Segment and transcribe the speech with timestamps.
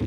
[0.00, 0.06] All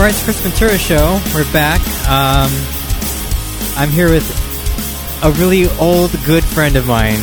[0.00, 1.20] right, it's Chris Ventura Show.
[1.34, 1.80] We're back.
[2.08, 2.48] Um,
[3.76, 4.24] I'm here with
[5.24, 7.18] a really old, good friend of mine,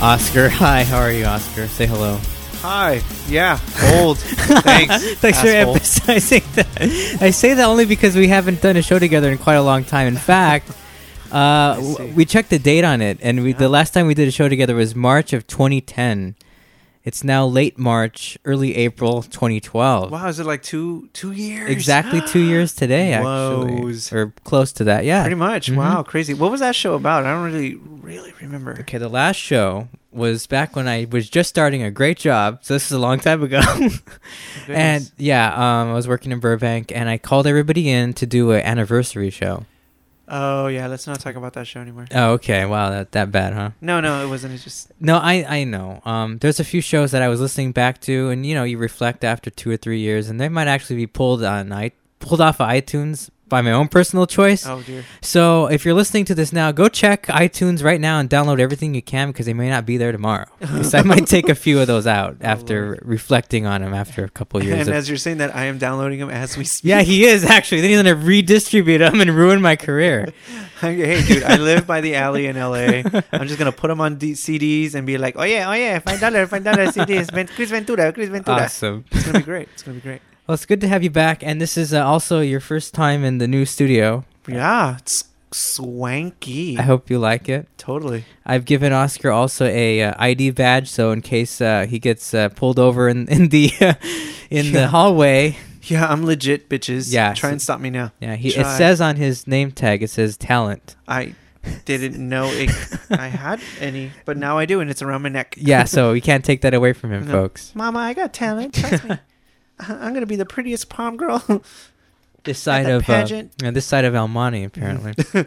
[0.00, 0.48] Oscar.
[0.52, 1.66] Hi, how are you, Oscar?
[1.68, 2.18] Say hello.
[2.62, 3.02] Hi.
[3.28, 3.60] Yeah.
[3.96, 4.16] Old.
[4.20, 5.14] Thanks.
[5.16, 7.18] Thanks for emphasizing that.
[7.20, 9.84] I say that only because we haven't done a show together in quite a long
[9.84, 10.08] time.
[10.08, 10.70] In fact,
[11.32, 11.80] uh,
[12.14, 14.48] we checked the date on it, and we, the last time we did a show
[14.48, 16.34] together was March of 2010.
[17.04, 20.10] It's now late March, early April 2012.
[20.10, 20.28] Wow.
[20.28, 21.70] Is it like two two years?
[21.70, 24.12] Exactly two years today, actually, Woes.
[24.12, 25.06] or close to that.
[25.06, 25.70] Yeah, Pretty much.
[25.70, 25.76] Mhm.
[25.76, 26.02] Wow.
[26.02, 26.34] Crazy.
[26.34, 27.24] What was that show about?
[27.24, 28.76] I don't really really remember.
[28.80, 32.58] Okay, the last show was back when I was just starting a great job.
[32.62, 33.60] So this is a long time ago.
[34.68, 38.50] and yeah, um, I was working in Burbank, and I called everybody in to do
[38.52, 39.64] an anniversary show.
[40.28, 40.86] Oh yeah.
[40.86, 42.06] Let's not talk about that show anymore.
[42.12, 42.64] Oh, okay.
[42.66, 43.70] Wow, that that bad, huh?
[43.80, 44.54] No, no, it wasn't.
[44.54, 46.00] It just No, I I know.
[46.04, 48.78] Um, there's a few shows that I was listening back to, and you know, you
[48.78, 52.40] reflect after two or three years, and they might actually be pulled on i pulled
[52.40, 54.66] off of iTunes by my own personal choice.
[54.66, 55.04] oh dear.
[55.22, 58.94] So if you're listening to this now, go check iTunes right now and download everything
[58.94, 60.46] you can because they may not be there tomorrow.
[60.60, 64.24] 'Cause I might take a few of those out after oh, reflecting on them after
[64.24, 64.80] a couple years.
[64.80, 66.88] And of- as you're saying that, I am downloading them as we speak.
[66.90, 67.80] yeah, he is actually.
[67.80, 70.32] Then he's gonna redistribute them and ruin my career.
[70.80, 73.02] hey, dude, I live by the alley in LA.
[73.32, 75.98] I'm just gonna put them on D- CDs and be like, oh yeah, oh yeah,
[75.98, 78.62] five dollar, five dollar CDs, Chris Ventura, Chris Ventura.
[78.64, 79.04] Awesome.
[79.10, 79.68] It's gonna be great.
[79.74, 80.22] It's gonna be great.
[80.48, 83.22] Well, it's good to have you back, and this is uh, also your first time
[83.22, 84.24] in the new studio.
[84.48, 86.78] Yeah, it's swanky.
[86.78, 87.68] I hope you like it.
[87.76, 88.24] totally.
[88.46, 92.48] I've given Oscar also a uh, ID badge, so in case uh, he gets uh,
[92.48, 93.70] pulled over in in the
[94.50, 97.12] in the hallway, Yeah, I'm legit, bitches.
[97.12, 98.12] Yeah, try so- and stop me now.
[98.18, 100.96] yeah, he it says on his name tag it says talent.
[101.06, 101.34] I
[101.84, 102.70] didn't know it,
[103.10, 105.56] I had any, but now I do, and it's around my neck.
[105.58, 107.32] Yeah, so we can't take that away from him, No.
[107.32, 107.74] folks.
[107.74, 108.82] Mama, I got talent.
[109.78, 109.96] Trust me.
[109.96, 111.62] I- I'm gonna be the prettiest prom girl.
[112.44, 113.52] This side of uh, pageant.
[113.60, 115.12] yeah, this side of El Monte, apparently.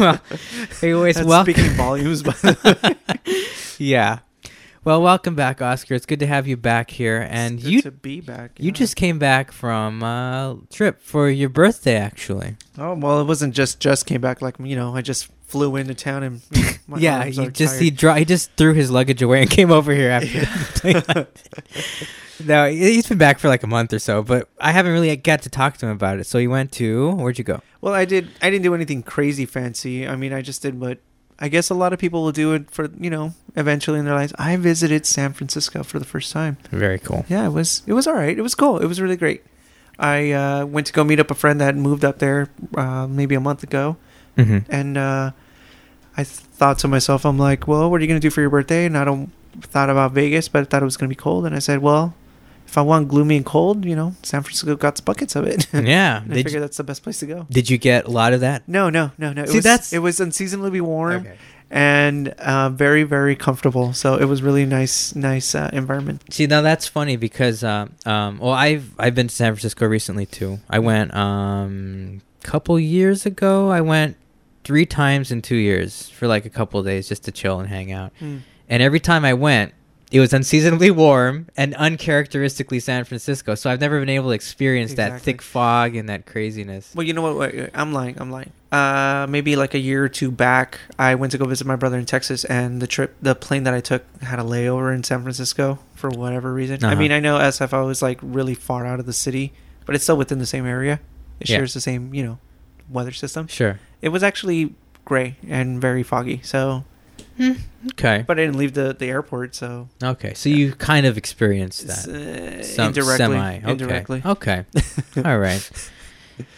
[0.00, 0.20] well,
[0.82, 1.54] anyways, That's welcome.
[1.54, 2.22] speaking volumes.
[2.24, 3.32] By the way.
[3.78, 4.18] Yeah.
[4.84, 5.94] Well, welcome back, Oscar.
[5.94, 7.26] It's good to have you back here.
[7.30, 8.52] And you to be back.
[8.58, 12.56] you just came back from a trip for your birthday, actually.
[12.76, 15.94] oh well, it wasn't just just came back like you know I just flew into
[15.94, 16.40] town and
[16.86, 17.98] my yeah, he are just he tired.
[17.98, 21.26] dro- he just threw his luggage away and came over here after.
[22.44, 25.14] no, he- he's been back for like a month or so, but I haven't really
[25.16, 26.24] got to talk to him about it.
[26.24, 27.60] So he went to where'd you go?
[27.80, 28.28] Well, I did.
[28.42, 30.06] I didn't do anything crazy fancy.
[30.06, 30.98] I mean, I just did what
[31.38, 34.14] I guess a lot of people will do it for you know eventually in their
[34.14, 34.32] lives.
[34.38, 36.56] I visited San Francisco for the first time.
[36.70, 37.24] Very cool.
[37.28, 38.36] Yeah, it was it was all right.
[38.36, 38.78] It was cool.
[38.78, 39.44] It was really great.
[39.98, 43.34] I uh, went to go meet up a friend that moved up there uh, maybe
[43.34, 43.96] a month ago,
[44.36, 45.30] hmm and uh,
[46.16, 48.86] I thought to myself, I'm like, well, what are you gonna do for your birthday?
[48.86, 49.30] And I don't
[49.60, 52.14] thought about Vegas, but I thought it was gonna be cold, and I said, well,
[52.66, 55.66] if I want gloomy and cold, you know, San Francisco got buckets of it.
[55.72, 56.22] Yeah.
[56.24, 57.46] I Did figure you, that's the best place to go.
[57.50, 58.66] did you get a lot of that?
[58.66, 59.42] No, no, no, no.
[59.42, 61.28] It See, was, that's- it was unseasonably warm
[61.70, 63.92] and uh, very, very comfortable.
[63.92, 66.22] So it was really nice, nice uh, environment.
[66.30, 70.26] See, now that's funny because, um, um, well, I've I've been to San Francisco recently
[70.26, 70.58] too.
[70.70, 73.70] I went um, couple years ago.
[73.70, 74.16] I went
[74.66, 77.68] three times in two years for like a couple of days just to chill and
[77.68, 78.12] hang out.
[78.20, 78.42] And
[78.82, 79.72] every time I went,
[80.10, 83.54] it was unseasonably warm and uncharacteristically San Francisco.
[83.54, 86.92] So I've never been able to experience that thick fog and that craziness.
[86.94, 87.54] Well, you know what?
[87.74, 88.16] I'm lying.
[88.20, 88.52] I'm lying.
[88.72, 91.96] Uh, maybe like a year or two back, I went to go visit my brother
[91.98, 95.22] in Texas, and the trip, the plane that I took, had a layover in San
[95.22, 96.84] Francisco for whatever reason.
[96.84, 97.00] I Uh-huh.
[97.00, 99.52] mean, I know SFO is like really far out of the city,
[99.86, 101.00] but it's still within the same area.
[101.40, 101.58] It Yeah.
[101.58, 102.38] shares the same, you know,
[102.90, 103.46] weather system.
[103.48, 103.78] Sure.
[104.02, 104.74] It was actually
[105.04, 106.40] gray and very foggy.
[106.42, 106.84] So,
[107.92, 108.24] Okay.
[108.26, 110.34] but I didn't leave the the airport, so Okay.
[110.34, 112.08] So you kind of experienced that.
[112.08, 113.16] uh, Some- indirectly.
[113.16, 113.56] Semi.
[113.58, 113.70] Okay.
[113.72, 114.22] Indirectly.
[114.24, 114.64] Okay.
[115.24, 115.70] All right.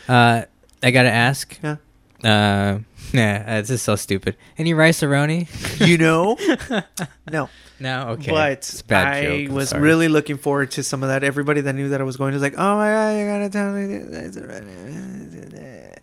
[0.09, 0.43] Uh,
[0.83, 1.59] I gotta ask.
[1.63, 1.77] Yeah.
[2.25, 2.79] Uh,
[3.15, 4.37] nah, this is so stupid.
[4.59, 5.47] Any Rice-A-Roni?
[5.87, 6.37] You know?
[7.31, 7.49] no.
[7.81, 8.09] No.
[8.11, 8.31] Okay.
[8.33, 9.53] But It's a bad I joke.
[9.55, 9.83] Was sorry.
[9.83, 11.23] really looking forward to some of that.
[11.23, 13.73] Everybody that knew that I was going was like, "Oh my god, you gotta tell
[13.73, 14.37] me." this."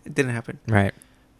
[0.06, 0.58] It didn't happen.
[0.68, 0.94] right.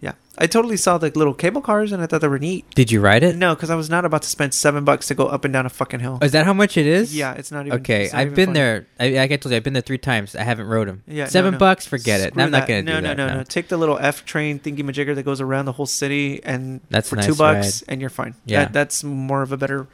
[0.06, 2.64] Yeah, I totally saw the little cable cars and I thought they were neat.
[2.74, 3.36] Did you write it?
[3.36, 5.66] No, because I was not about to spend seven bucks to go up and down
[5.66, 6.18] a fucking hill.
[6.22, 7.16] Is that how much it is?
[7.16, 7.80] Yeah, it's not even.
[7.80, 8.58] Okay, it's not I've even been funny.
[8.58, 8.86] there.
[9.00, 10.36] I, like I told you, I've been there three times.
[10.36, 11.02] I haven't rode them.
[11.08, 11.58] Yeah, seven no.
[11.58, 12.30] bucks, forget it.
[12.32, 12.68] Screw I'm not that.
[12.68, 13.16] gonna no, do no, that.
[13.16, 13.42] No, no, no.
[13.42, 17.08] Take the little F train thingy majigger that goes around the whole city, and That's
[17.08, 17.92] for nice two bucks, ride.
[17.92, 18.34] and you're fine.
[18.44, 18.64] Yeah.
[18.64, 19.88] that, that's more of a better,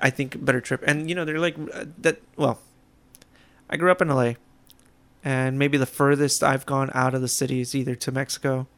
[0.00, 0.84] I think, better trip.
[0.86, 2.20] And you know, they're like uh, that.
[2.36, 2.60] Well,
[3.68, 4.34] I grew up in LA,
[5.24, 8.68] and maybe the furthest I've gone out of the city is either to Mexico,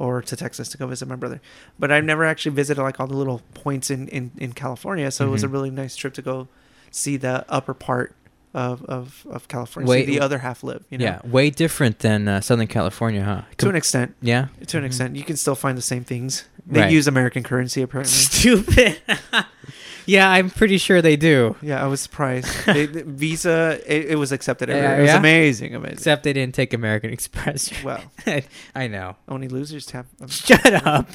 [0.00, 1.40] or to Texas to go visit my brother.
[1.78, 5.26] But I've never actually visited like all the little points in in, in California, so
[5.26, 5.52] it was a Mhm.
[5.52, 6.48] really nice trip to go
[6.90, 8.14] see the upper part
[8.54, 9.92] of of, of California.
[9.92, 10.82] See the other half live.
[10.90, 13.42] You know, Yeah, way different than uh, Southern California, huh?
[13.58, 14.14] to an extent.
[14.22, 14.86] yeah, To an Mhm.
[14.86, 16.44] extent, you can still find the same things.
[16.66, 16.90] They Right.
[16.98, 18.12] use American currency apparently.
[18.38, 18.98] Stupid.
[20.06, 21.56] yeah, I'm pretty sure they do.
[21.62, 22.48] Yeah, I was surprised.
[22.66, 24.68] they, the Visa, it, it was accepted.
[24.68, 24.98] Yeah, everywhere.
[24.98, 25.18] it was yeah?
[25.18, 25.94] amazing, amazing.
[25.94, 27.72] Except they didn't take American Express.
[27.84, 28.02] well,
[28.74, 29.16] I know.
[29.28, 30.06] only losers have.
[30.28, 31.08] Shut up.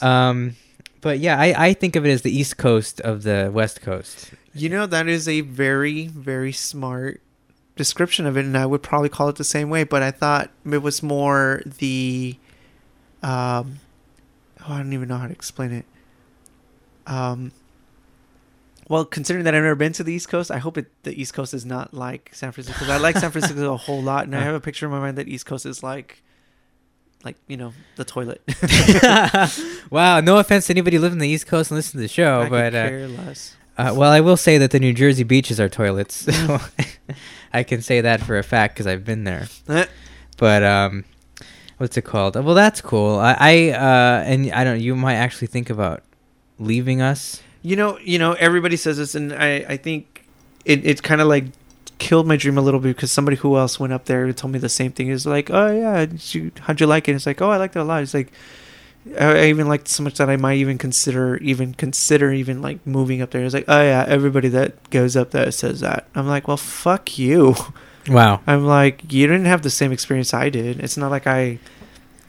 [0.00, 0.56] Um,
[1.00, 4.32] but yeah, I, I think of it as the East Coast of the West Coast.
[4.54, 7.20] You know, that is a very, very smart
[7.76, 10.50] description of it, and I would probably call it the same way, but I thought
[10.70, 12.36] it was more the.
[13.22, 13.80] Um,
[14.60, 15.84] oh, I don't even know how to explain it.
[17.06, 17.52] Um,
[18.88, 21.34] well, considering that I've never been to the East Coast, I hope it, the East
[21.34, 22.84] Coast is not like San Francisco.
[22.86, 25.18] I like San Francisco a whole lot, and I have a picture in my mind
[25.18, 26.22] that East Coast is like,
[27.24, 28.42] like you know, the toilet.
[29.90, 32.42] wow, no offense to anybody living in the East Coast and listen to the show,
[32.42, 33.08] I but uh,
[33.78, 36.32] uh, well, I will say that the New Jersey beaches are toilets.
[36.32, 36.58] So
[37.52, 39.48] I can say that for a fact because I've been there.
[39.68, 39.86] Eh,
[40.36, 41.04] But um,
[41.78, 42.36] what's it called?
[42.36, 43.18] Well, that's cool.
[43.18, 44.80] I, I uh, and I don't.
[44.80, 46.04] You might actually think about
[46.58, 47.42] leaving us.
[47.62, 50.24] You know, you know, everybody says this, and I, I think
[50.64, 51.44] it, it kind of like
[51.98, 54.52] killed my dream a little bit because somebody who else went up there and told
[54.52, 55.08] me the same thing.
[55.08, 57.14] Is like, oh yeah, you, how'd you like it?
[57.14, 58.02] It's like, oh, I liked it a lot.
[58.02, 58.32] It's like,
[59.18, 62.62] I, I even liked it so much that I might even consider, even consider, even
[62.62, 63.44] like moving up there.
[63.44, 66.06] It's like, oh yeah, everybody that goes up there says that.
[66.14, 67.54] I'm like, well, fuck you.
[68.08, 68.40] Wow.
[68.46, 70.78] I'm like, you didn't have the same experience I did.
[70.78, 71.58] It's not like I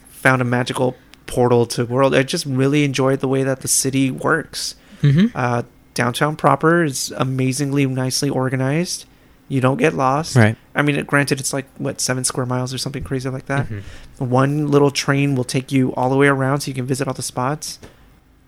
[0.09, 0.95] found a magical
[1.27, 2.15] portal to world.
[2.15, 4.75] I just really enjoyed the way that the city works.
[5.01, 5.27] Mm-hmm.
[5.35, 5.63] Uh,
[5.93, 9.05] downtown proper is amazingly nicely organized.
[9.49, 10.35] You don't get lost.
[10.35, 10.57] Right.
[10.75, 13.67] I mean, granted, it's like what seven square miles or something crazy like that.
[13.67, 13.81] Mhm.
[14.17, 17.13] One little train will take you all the way around, so you can visit all
[17.13, 17.79] the spots.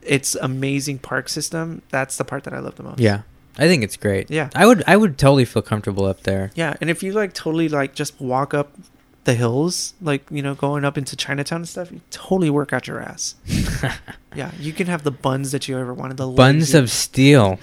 [0.02, 1.82] It's amazing park system.
[1.90, 3.00] That's the part that I love the most.
[3.00, 3.22] Yeah,
[3.58, 4.30] I think it's great.
[4.30, 4.50] Yeah.
[4.56, 4.84] I would.
[4.88, 6.52] I would totally feel comfortable up there.
[6.56, 8.74] Yeah, and if you like totally like just walk up
[9.30, 12.88] the hills, like you know, going up into Chinatown and stuff, you totally work out
[12.88, 13.36] your ass.
[14.36, 16.18] Yeah, you can have the buns that you ever wanted.
[16.18, 17.60] The Buns of steel.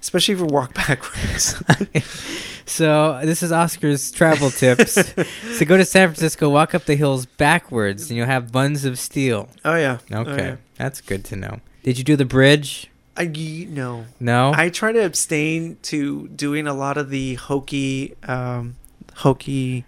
[0.00, 1.62] especially if you walk backwards.
[2.66, 4.92] So this is Oscar's travel tips.
[5.56, 8.98] so go to San Francisco, walk up the hills backwards, and you'll have buns of
[8.98, 9.48] steel.
[9.64, 9.98] oh yeah.
[10.12, 10.56] Okay, Oh, yeah.
[10.76, 11.60] that's good to know.
[11.82, 12.90] Did you do the bridge?
[13.16, 13.24] I
[13.70, 14.04] no.
[14.20, 14.52] No.
[14.54, 18.76] I try to abstain to doing a lot of the hokey, um,
[19.14, 19.84] hokey,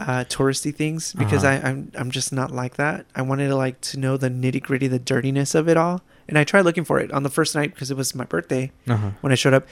[0.00, 1.60] uh, touristy things because Uh-huh.
[1.64, 3.06] I, I'm I'm just not like that.
[3.14, 6.38] I wanted to like to know the nitty gritty, the dirtiness of it all, and
[6.38, 9.10] I tried looking for it on the first night because it was my birthday uh-huh.
[9.20, 9.66] when I showed up.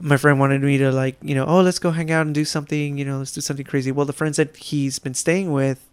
[0.00, 2.44] My friend wanted me to like you know oh let's go hang out and do
[2.44, 3.92] something you know let's do something crazy.
[3.92, 5.86] Well, the friends that he's been staying with.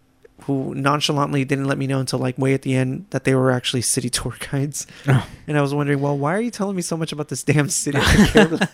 [0.44, 3.50] Who nonchalantly didn't let me know until like way at the end that they were
[3.50, 5.26] actually city tour guides, Oh.
[5.46, 7.68] and I was wondering, well, why are you telling me so much about this damn
[7.68, 7.98] city?
[8.00, 8.70] I could care less.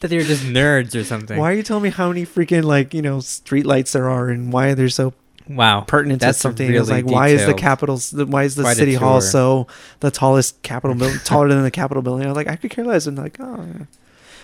[0.00, 1.38] that they were just nerds or something.
[1.38, 4.28] Why are you telling me how many freaking like you know street lights there are
[4.28, 5.12] and why they're so
[5.48, 5.80] Wow.
[5.80, 6.66] pertinent That's to something?
[6.72, 9.66] It was really like why is the the- why is the Quite city hall so
[10.00, 12.26] the tallest Capitol building taller than the Capitol building?
[12.26, 13.66] I was like I could care less and like oh.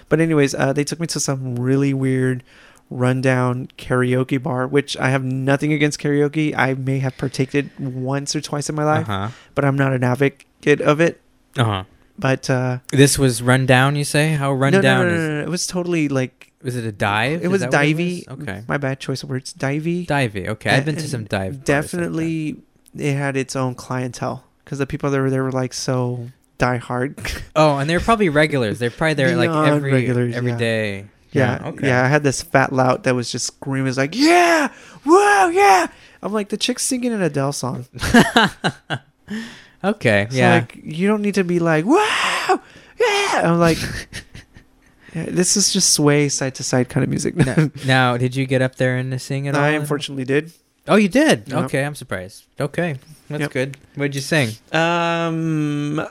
[0.09, 2.43] But anyways, uh, they took me to some really weird
[2.91, 6.55] rundown karaoke bar, which I have nothing against karaoke.
[6.57, 9.29] I may have partaken once or twice in my life, Uh-huh.
[9.55, 11.21] but I'm not an advocate of it.
[11.57, 11.85] Uh-huh.
[12.19, 14.35] But uh, This was run down, you say?
[14.35, 16.93] How run no, no, down no, no, no, it was totally like Was it a
[16.93, 17.43] dive?
[17.43, 18.29] it was divey.
[18.29, 18.39] was?
[18.43, 18.63] Okay.
[18.69, 19.53] my bad choice of words.
[19.53, 20.07] Divey.
[20.07, 20.47] Divey.
[20.49, 20.71] Okay.
[20.71, 21.53] I've been to some dive.
[21.53, 21.65] bars like.
[21.65, 22.57] Definitely,
[22.97, 26.77] it had its own clientele because the people that were there were like so die
[26.77, 27.19] hard.
[27.57, 28.81] Oh, and they're probably regulars.
[28.81, 30.59] They're probably there like every regulars, every yeah.
[30.59, 31.05] day.
[31.35, 31.89] Yeah, Okay.
[31.89, 32.05] yeah.
[32.05, 34.69] I had this fat lout that was just screaming, was like, "Yeah,
[35.05, 35.87] whoa, yeah."
[36.23, 37.87] I'm like, the chick's singing an Adele song.
[39.85, 40.27] okay.
[40.31, 40.55] So yeah.
[40.55, 42.61] like, you don't need to be like, "Wow,
[43.01, 43.79] yeah." I'm like,
[45.15, 47.35] yeah, this is just sway side to side kind of music.
[47.37, 49.63] now, now, did you get up there and sing at all?
[49.63, 50.53] I unfortunately did.
[50.87, 51.49] Oh, you did.
[51.49, 51.65] Yep.
[51.65, 52.45] Okay, I'm surprised.
[52.61, 52.97] Okay,
[53.29, 53.51] that's Yep.
[53.53, 53.77] good.
[53.97, 54.51] What'd you sing?
[54.71, 56.05] Um, uh,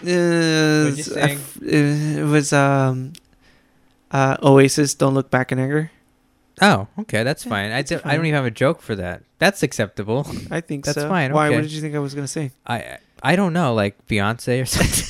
[0.00, 3.12] What'd you I f- it was um,
[4.12, 4.94] uh, Oasis.
[4.94, 5.90] Don't look back in anger.
[6.60, 7.66] Oh, okay, that's Yeah, fine.
[7.72, 8.16] I, that's do, I fine.
[8.16, 9.22] don't even have a joke for that.
[9.38, 10.26] That's acceptable.
[10.50, 11.08] I think That's so.
[11.08, 11.50] fine, Why?
[11.50, 12.52] What did you think I was gonna say?
[12.66, 15.08] I I don't know, like Beyonce or something.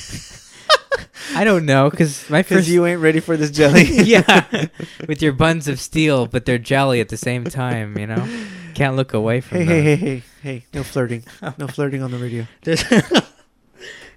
[1.35, 3.83] I don't know because my Because first you ain't ready for this jelly.
[4.03, 4.67] yeah,
[5.07, 7.97] with your buns of steel, but they're jelly at the same time.
[7.97, 8.27] You know,
[8.73, 9.73] can't look away from Hey, them.
[9.75, 10.65] hey, hey, hey, hey!
[10.73, 11.23] No flirting.
[11.57, 12.47] No flirting on the radio.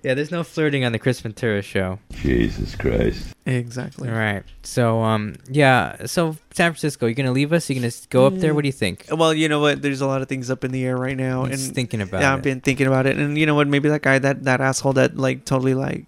[0.07, 1.99] There's- Yeah, there's no flirting on the Chris Ventura show.
[2.13, 3.35] Jesus Christ.
[3.45, 4.09] Exactly.
[4.09, 4.45] All right.
[4.63, 6.07] So, um, yeah.
[6.07, 7.69] So, San Francisco, you're gonna leave us?
[7.69, 8.55] You're gonna go up there?
[8.55, 9.07] What do you think?
[9.11, 9.83] Well, you know what?
[9.83, 12.01] There's a lot of things up in the air right now, I'm just and thinking
[12.01, 12.37] about yeah, it.
[12.37, 13.67] I've been thinking about it, and you know what?
[13.69, 16.07] Maybe that guy, that that asshole, that like totally like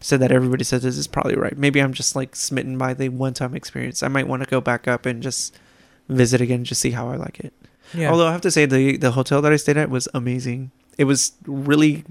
[0.00, 1.56] said that everybody says this is probably right.
[1.56, 4.02] Maybe I'm just like smitten by the one time experience.
[4.02, 5.56] I might want to go back up and just
[6.08, 7.52] visit again, just see how I like it.
[7.94, 8.10] yeah.
[8.10, 10.70] Although I have to say the the hotel that I stayed at was amazing.
[10.98, 12.04] It was really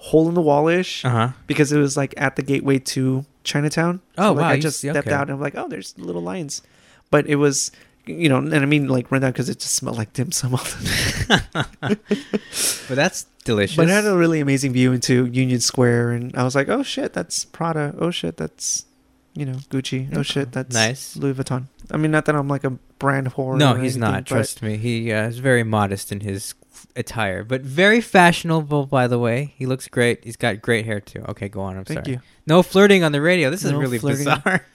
[0.00, 1.28] hole in the wall ish uh huh.
[1.46, 4.00] because it was like at the gateway to Chinatown.
[4.16, 5.12] Oh, like wow, I just stepped okay.
[5.12, 6.62] out and I'm like, oh, there's little lines,
[7.10, 7.70] but it was.
[8.06, 10.54] You know, and I mean, like run down because it just smelled like dim sum.
[10.54, 11.98] all the
[12.88, 13.76] But that's delicious.
[13.76, 16.82] But it had a really amazing view into Union Square, and I was like, "Oh
[16.82, 17.94] shit, that's Prada.
[17.98, 18.86] Oh shit, that's
[19.34, 20.16] you know Gucci.
[20.16, 21.14] Oh shit, that's Nice.
[21.14, 23.58] Louis Vuitton." I mean, not that I'm like a brand whore.
[23.58, 24.26] no, he's anything, not.
[24.26, 24.78] Trust me.
[24.78, 26.54] He uh, is very modest in his
[26.96, 28.86] attire, but very fashionable.
[28.86, 30.24] By the way, he looks great.
[30.24, 31.24] He's got great hair too.
[31.28, 31.76] Okay, go on.
[31.76, 32.16] I'm Thank sorry.
[32.16, 32.20] you.
[32.46, 33.50] No flirting on the radio.
[33.50, 34.24] This is No really flirting.
[34.24, 34.66] bizarre.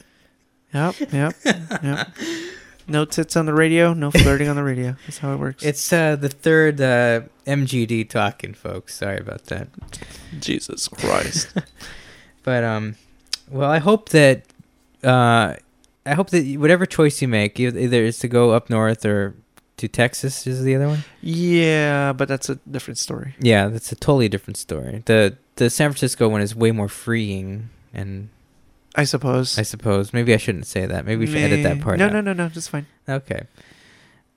[0.74, 1.36] Yep, yep,
[1.84, 2.10] yep.
[2.88, 3.94] No tits on the radio.
[3.94, 4.96] No flirting on the radio.
[5.06, 5.64] That's how it works.
[5.64, 8.96] It's uh, the third uh, MGD talking, folks.
[8.96, 9.70] Sorry about that.
[10.40, 11.54] Jesus Christ.
[12.44, 12.96] But um,
[13.50, 14.44] well, I hope that
[15.04, 15.56] uh,
[16.06, 19.34] I hope that whatever choice you make, either either is to go up north or
[19.78, 21.04] to Texas is the other one.
[21.22, 23.36] yeah, but that's a different story.
[23.40, 25.04] Yeah, that's a totally different story.
[25.06, 28.30] the The San Francisco one is way more freeing, and
[28.96, 29.60] I suppose.
[29.60, 31.06] I suppose maybe I shouldn't say that.
[31.06, 32.00] Maybe we should edit that part.
[32.00, 32.14] No, out.
[32.14, 32.48] no, no, no.
[32.48, 32.86] That's fine.
[33.10, 33.42] Okay,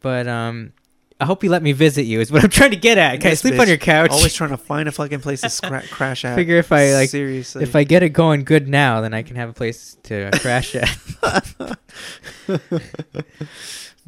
[0.01, 0.73] but um,
[1.21, 2.21] I hope you let me visit you.
[2.21, 3.21] Is what I'm trying to get at.
[3.21, 4.11] Can I This sleep bitch on your couch?
[4.11, 6.35] Always trying to find a fucking place to scra- crash at.
[6.35, 7.63] Figure if I like seriously.
[7.63, 10.75] if I get it going good now, then I can have a place to crash
[10.75, 10.99] at.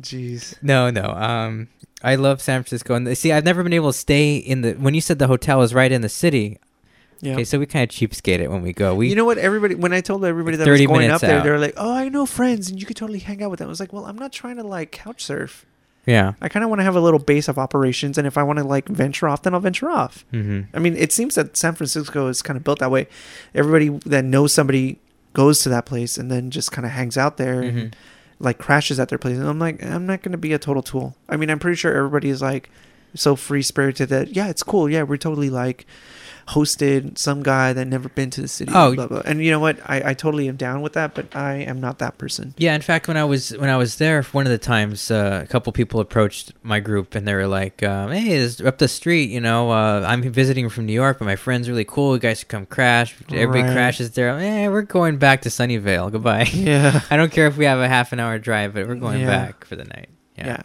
[0.00, 0.54] Jeez.
[0.62, 1.10] No, no.
[1.10, 1.68] Um,
[2.02, 4.72] I love San Francisco, and see, I've never been able to stay in the.
[4.72, 6.58] When you said the hotel was right in the city,
[7.20, 7.34] Yeah.
[7.34, 8.94] okay, so we kind of cheapskate it when we go.
[8.94, 9.36] We, you know what?
[9.38, 11.44] Everybody, when I told everybody that I 30 was going up there, out.
[11.44, 13.68] they were like, "Oh, I know friends, and you could totally hang out with them."
[13.68, 15.66] I was like, "Well, I'm not trying to like couch surf.
[16.06, 16.32] yeah.
[16.40, 18.58] I kind of want to have a little base of operations, and if I want
[18.60, 20.74] to like venture off, then I'll venture off." Mm-hmm.
[20.74, 23.06] I mean, it seems that San Francisco is kind of built that way.
[23.54, 24.98] Everybody that knows somebody
[25.34, 27.78] goes to that place and then just kind of hangs out there Mm-hmm.
[27.78, 27.96] and
[28.40, 29.36] like crashes at their place.
[29.36, 31.14] And I'm like, I'm not going to be a total tool.
[31.28, 32.70] I mean, I'm pretty sure everybody is like
[33.14, 34.88] so free spirited that yeah, it's cool.
[34.88, 35.86] Yeah, we're totally like
[36.48, 38.72] hosted some guy that never been to the city.
[38.74, 38.94] Oh.
[38.94, 39.22] blah, blah.
[39.24, 39.78] and you know what?
[39.88, 42.54] I, I totally am down with that, but I am not that person.
[42.56, 45.42] Yeah, in fact, when I was when I was there, one of the times, uh,
[45.44, 48.88] a couple people approached my group and they were like, um, "Hey, it's up the
[48.88, 52.14] street, you know, uh, I'm visiting from New York, but my friend's really cool.
[52.14, 53.14] You guys should come crash.
[53.30, 53.72] Everybody Right.
[53.72, 54.30] crashes there.
[54.36, 56.10] Eh, we're going back to Sunnyvale.
[56.10, 56.48] Goodbye.
[56.60, 57.00] Yeah.
[57.10, 59.26] I don't care if we have a half an hour drive, but we're going Yeah.
[59.26, 60.08] back for the night.
[60.36, 60.46] Yeah.
[60.46, 60.62] Yeah.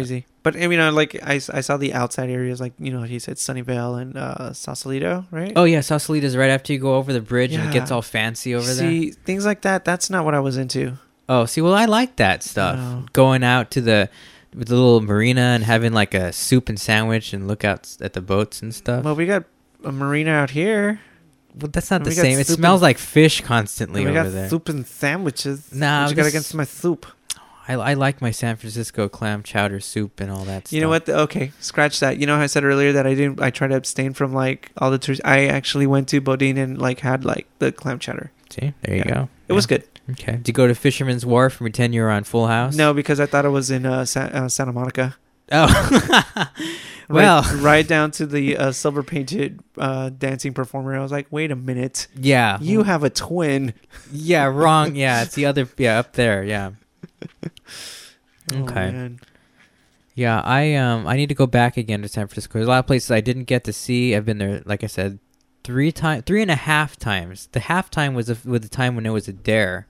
[0.00, 0.26] Crazy.
[0.42, 3.18] But I mean, I like I, I saw the outside areas like you know he
[3.18, 5.52] said Sunnyvale and uh, Sausalito, right?
[5.56, 8.54] Oh yeah, Sausalito's right after you go over the bridge and it gets all fancy
[8.54, 8.88] over there.
[8.90, 9.84] See things like that.
[9.84, 10.94] That's not what I was into.
[11.28, 12.76] Oh, see, well, I like that stuff.
[12.76, 13.04] No.
[13.14, 14.10] Going out to the
[14.54, 18.12] with the little marina and having like a soup and sandwich and look out at
[18.12, 19.04] the boats and stuff.
[19.04, 19.44] Well, we got
[19.84, 21.00] a marina out here.
[21.58, 22.38] Well, that's not And the same.
[22.38, 24.48] It smells and- like fish constantly we over got there.
[24.50, 25.72] soup and sandwiches.
[25.72, 27.06] Nah, what you got against my soup?
[27.66, 30.72] I, I like my San Francisco clam chowder soup and all that stuff.
[30.74, 31.08] You know what?
[31.08, 32.18] Okay, scratch that.
[32.18, 33.40] You know how I said earlier that I didn't.
[33.40, 35.20] I tried to abstain from like all the tours.
[35.24, 38.30] I actually went to Boudin and like had like the clam chowder.
[38.50, 39.14] See, there you Yeah.
[39.14, 39.28] go.
[39.48, 39.84] It was good.
[40.10, 40.32] Okay.
[40.32, 42.76] Did you go to Fisherman's Wharf and pretend you were on Full House?
[42.76, 45.16] No, because I thought it was in uh, Sa- uh, Santa Monica.
[45.50, 45.66] Oh.
[47.08, 50.94] well, right, right down to the uh, silver painted uh, dancing performer.
[50.96, 52.58] I was like, wait a minute, yeah.
[52.60, 53.74] you have a twin.
[54.12, 54.94] Yeah, wrong.
[55.04, 55.68] Yeah, it's the other.
[55.78, 56.44] Yeah, up there.
[56.44, 56.72] Yeah.
[58.52, 58.90] Oh, Okay.
[58.90, 59.20] man.
[60.14, 62.58] Yeah, I um I need to go back again to San Francisco.
[62.58, 64.14] There's a lot of places I didn't get to see.
[64.14, 65.18] I've been there, like I said,
[65.64, 67.48] three times, three and a half times.
[67.52, 69.86] The half time was a, with the time when it was a dare,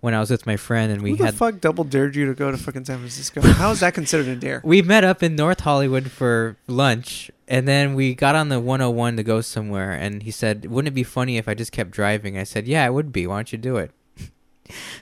[0.00, 2.26] when I was with my friend and we Who the had fuck double dared you
[2.26, 3.42] to go to fucking San Francisco?
[3.42, 4.60] How is that considered a dare?
[4.64, 9.16] we met up in North Hollywood for lunch, and then we got on the 101
[9.18, 9.92] to go somewhere.
[9.92, 12.86] And he said, "Wouldn't it be funny if I just kept driving?" I said, "Yeah,
[12.86, 13.26] it would be.
[13.28, 13.92] Why don't you do it?"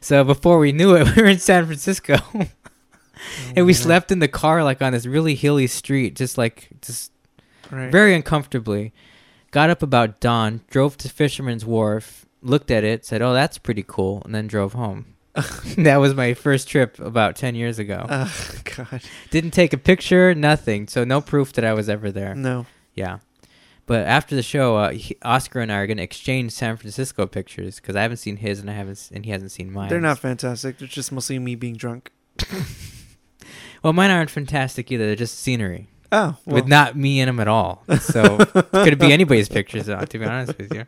[0.01, 2.17] So before we knew it, we were in San Francisco.
[2.35, 2.47] Oh,
[3.55, 3.75] and we Oh, man.
[3.75, 7.13] slept in the car like on this really hilly street just like just
[7.71, 7.91] Right.
[7.91, 8.93] very uncomfortably
[9.53, 13.83] got up about dawn drove to fisherman's wharf looked at it said oh that's pretty
[13.87, 15.15] cool and then drove home
[15.79, 19.01] that was my first trip about 10 years ago Oh God,
[19.31, 22.67] didn't take a picture nothing so no proof that i was ever there no.
[22.95, 23.19] yeah
[23.87, 27.27] but after the show uh, he, oscar and i are going to exchange san francisco
[27.27, 30.01] pictures because i haven't seen his and i haven't and he hasn't seen mine They're
[30.01, 30.79] not fantastic.
[30.79, 32.11] They're just mostly me being drunk.
[33.83, 37.41] well mine aren't fantastic either they're just scenery Oh, well, with not me in them
[37.41, 37.85] at all.
[37.99, 39.89] So could it be anybody's pictures?
[39.89, 40.85] uh, To be honest with you,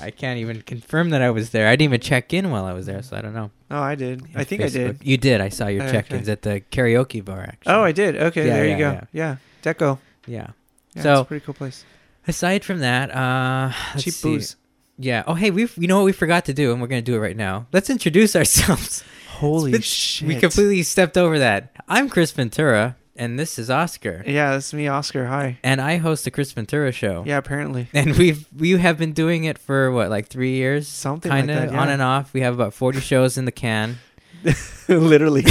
[0.00, 1.68] I can't even confirm that I was there.
[1.68, 3.50] I didn't even check in while I was there, so I don't know.
[3.70, 4.22] oh, I did.
[4.34, 5.00] I think I did.
[5.02, 5.42] You did.
[5.42, 6.32] I saw your Oh, check-ins okay.
[6.32, 7.42] at the karaoke bar.
[7.42, 7.74] Actually.
[7.74, 8.16] Oh, I did.
[8.16, 8.90] Okay, Yeah, there yeah, you go.
[9.12, 9.36] yeah.
[9.62, 9.98] Yeah, Deco.
[10.26, 10.46] yeah.
[10.94, 11.84] Yeah, So- it's a pretty cool place.
[12.26, 14.28] Aside from that, uh, Cheap see.
[14.28, 14.56] booze.
[14.98, 15.24] Yeah.
[15.26, 17.18] Oh, hey, we you know what we forgot to do, and we're gonna do it
[17.18, 17.66] right now.
[17.72, 19.02] Let's introduce ourselves.
[19.28, 20.28] Holy been- shit!
[20.28, 21.70] We completely stepped over that.
[21.88, 25.26] I'm Chris Ventura, and this is Oscar, Yeah, that's me, Oscar.
[25.26, 25.58] Hi.
[25.64, 27.24] and I host the Chris Ventura Show.
[27.26, 27.88] Yeah, apparently.
[27.94, 31.56] And we've we have been doing it for what like three years, Something kind of
[31.56, 31.80] that, yeah.
[31.80, 32.32] on and off.
[32.32, 33.98] We have about forty shows in the can,
[34.88, 35.42] Literally,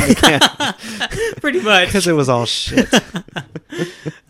[1.42, 1.88] pretty much.
[1.90, 2.88] because it was all shit.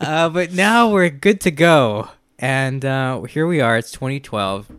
[0.00, 3.76] uh, but now we're good to go, and uh, here we are.
[3.76, 4.70] It's 2012.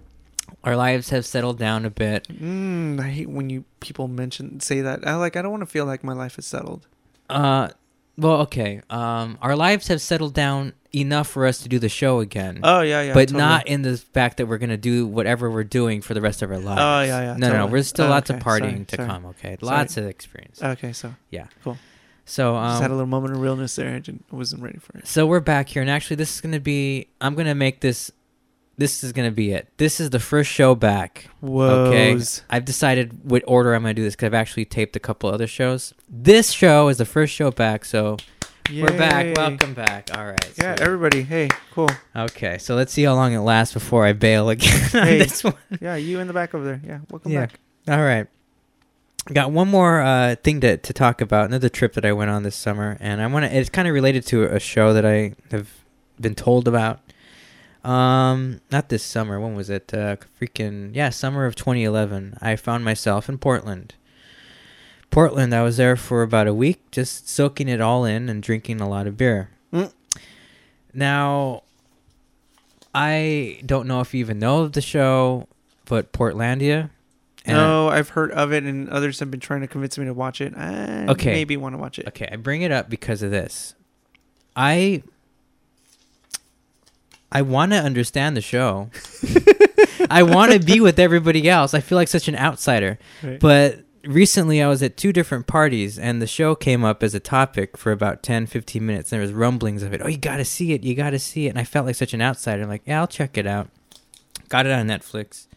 [0.63, 2.27] Our lives have settled down a bit.
[2.27, 5.07] Mm, I hate when you people mention say that.
[5.07, 5.35] I like.
[5.35, 6.88] I don't want to feel like my life is settled.
[7.29, 7.69] Uh,
[8.17, 8.81] well, okay.
[8.89, 12.79] Um, our lives have settled down enough for us to do the show again, Oh
[12.81, 13.13] yeah, yeah.
[13.13, 13.38] but totally.
[13.39, 16.50] not in the fact that we're gonna do whatever we're doing for the rest of
[16.50, 16.79] our lives.
[16.81, 17.33] Oh yeah, yeah.
[17.33, 17.53] No, no, no.
[17.53, 17.71] totally.
[17.74, 19.07] We're still Oh, lots okay, of partying sorry, to sorry.
[19.09, 19.25] come.
[19.25, 19.77] Okay, Sorry.
[19.77, 20.63] lots of experience.
[20.63, 21.47] Okay, so yeah.
[21.63, 21.77] cool.
[22.25, 23.89] So just had a um, little moment of realness there.
[23.96, 25.08] I, didn't, I wasn't ready for it.
[25.08, 27.08] so we're back here, and actually, this is gonna be.
[27.22, 28.12] I'm gonna make this.
[28.77, 29.70] This is gonna be it.
[29.77, 31.29] This is the first show back.
[31.39, 31.86] Whoa.
[31.86, 32.20] Okay.
[32.50, 35.48] I've decided what order I'm gonna do this because I've actually taped a couple other
[35.48, 35.94] shows.
[36.10, 38.17] This show is the first show back, so
[38.72, 39.38] we're back.
[39.38, 40.10] Welcome back.
[40.17, 40.53] All right.
[40.58, 40.82] Yeah, sweet.
[40.82, 41.22] everybody.
[41.22, 41.89] Hey, cool.
[42.15, 45.53] Okay, so let's see how long it lasts before I bail again on this one.
[45.79, 46.82] Yeah, you in the back over there.
[46.84, 47.46] Yeah, welcome Yeah.
[47.46, 47.60] back.
[47.88, 48.25] All right.
[49.34, 51.46] Got one more uh, thing to, to talk about.
[51.46, 53.58] Another trip that I went on this summer, and I want to.
[53.58, 55.70] It's kind of related to a show that I have
[56.22, 57.00] been told about.
[57.84, 59.39] Um, not this summer.
[59.39, 59.91] When was it?
[59.91, 62.38] Uh, freaking yeah, summer of 2011.
[62.39, 63.96] I found myself in Portland.
[65.10, 65.55] Portland.
[65.55, 68.89] I was there for about a week, just soaking it all in and drinking a
[68.89, 69.50] lot of beer.
[69.74, 69.91] Mm.
[70.94, 71.63] Now,
[72.94, 75.48] I don't know if you even know of the show,
[75.86, 76.91] but Portlandia.
[77.46, 80.06] And I- no, I've heard of it, and others have been trying to convince me
[80.06, 80.54] to watch it.
[80.56, 81.32] I Okay.
[81.34, 82.08] maybe want to watch it.
[82.08, 83.75] Okay, I bring it up because of this.
[84.56, 85.04] I
[87.32, 88.90] I want to understand the show.
[90.10, 91.74] I want to be with everybody else.
[91.74, 92.98] I feel like such an outsider.
[93.22, 93.40] Right.
[93.40, 97.20] But recently I was at two different parties and the show came up as a
[97.20, 99.12] topic for about 10 15 minutes.
[99.12, 100.01] And there was rumblings of it.
[100.03, 100.84] Oh, you got to see it.
[100.84, 101.50] You got to see it.
[101.50, 102.62] And I felt like such an outsider.
[102.64, 103.70] I'm like, "Yeah, I'll check it out."
[104.48, 105.48] Got it on Netflix.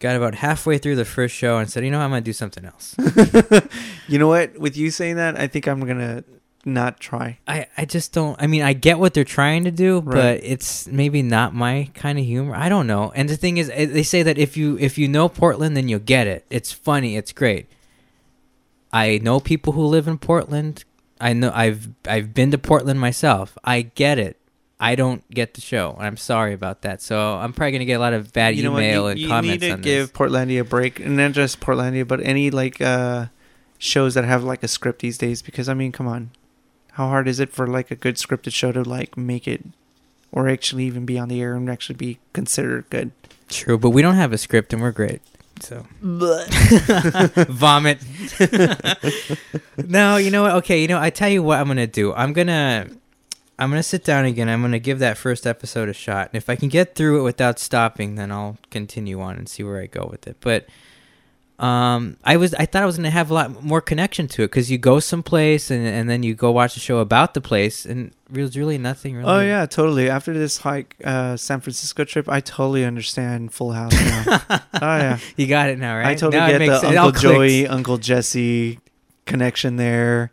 [0.00, 2.64] Got about halfway through the first show and said, "You know, I'm to do something
[2.64, 2.94] else."
[4.08, 4.58] you know what?
[4.58, 6.24] With you saying that, I think I'm gonna
[6.66, 7.38] not try.
[7.46, 10.14] I, I just don't I mean I get what they're trying to do Right.
[10.14, 12.54] but it's maybe not my kind of humor.
[12.54, 13.12] I don't know.
[13.14, 15.88] And the thing is eh, they say that if you if you know Portland then
[15.88, 16.44] you'll get it.
[16.50, 17.16] It's funny.
[17.16, 17.66] It's great.
[18.92, 20.84] I know people who live in Portland.
[21.20, 23.56] I know I've I've been to Portland myself.
[23.62, 24.38] I get it
[24.80, 28.00] I don't get the show I'm sorry about that so I'm probably gonna get a
[28.00, 29.08] lot of bad you know email what?
[29.08, 31.60] You, and you comments need to on give this Portlandia a break, and not just
[31.60, 33.26] Portlandia, but any like uh,
[33.78, 35.42] shows that have like a script these days.
[35.42, 36.30] Because I mean, come on,
[36.92, 39.64] how hard is it for like a good scripted show to like make it,
[40.32, 43.12] or actually even be on the air and actually be considered good?
[43.50, 45.20] true but we don't have a script and we're great
[45.60, 47.98] so vomit.
[49.86, 50.52] no, you know what?
[50.56, 52.12] Okay, you know, I tell you what I'm gonna do.
[52.12, 52.88] I'm gonna,
[53.58, 54.48] I'm gonna sit down again.
[54.48, 57.22] I'm gonna give that first episode a shot, and if I can get through it
[57.22, 60.36] without stopping, then I'll continue on and see where I go with it.
[60.40, 60.66] But,
[61.60, 64.46] um, I was, I thought I was gonna have a lot more connection to it
[64.46, 67.86] because you go someplace and and then you go watch a show about the place,
[67.86, 69.30] and there's really nothing really.
[69.30, 70.10] Oh yeah, totally.
[70.10, 74.42] After this hike, uh, San Francisco trip, I totally understand Full House now.
[74.50, 76.06] oh yeah, you got it now, right?
[76.08, 77.22] I totally Now get the all Uncle.
[77.22, 78.80] Joey, Uncle Jesse
[79.26, 80.32] connection there,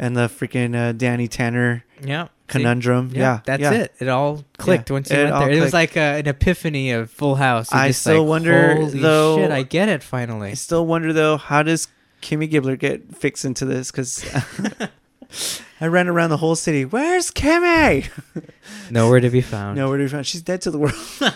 [0.00, 2.24] and the freaking uh, Danny Tanner Yeah.
[2.24, 2.30] See?
[2.48, 3.10] conundrum.
[3.14, 3.72] Yeah, that's yeah.
[3.72, 3.94] it.
[4.00, 5.50] It all clicked Yeah, once you it went there.
[5.52, 7.70] It was like a, an epiphany of Full House.
[7.70, 9.50] You're I just still like, wonder, Holy though- shit!
[9.52, 10.50] I get it finally.
[10.50, 11.86] I still wonder though, how does
[12.22, 13.92] Kimmy Gibbler get fixed into this?
[13.92, 14.24] Because
[15.80, 16.84] I ran around the whole city.
[16.84, 18.10] Where's Kimmy?
[18.90, 19.76] Nowhere to be found.
[19.78, 20.26] Nowhere to be found.
[20.26, 20.94] She's dead to the world.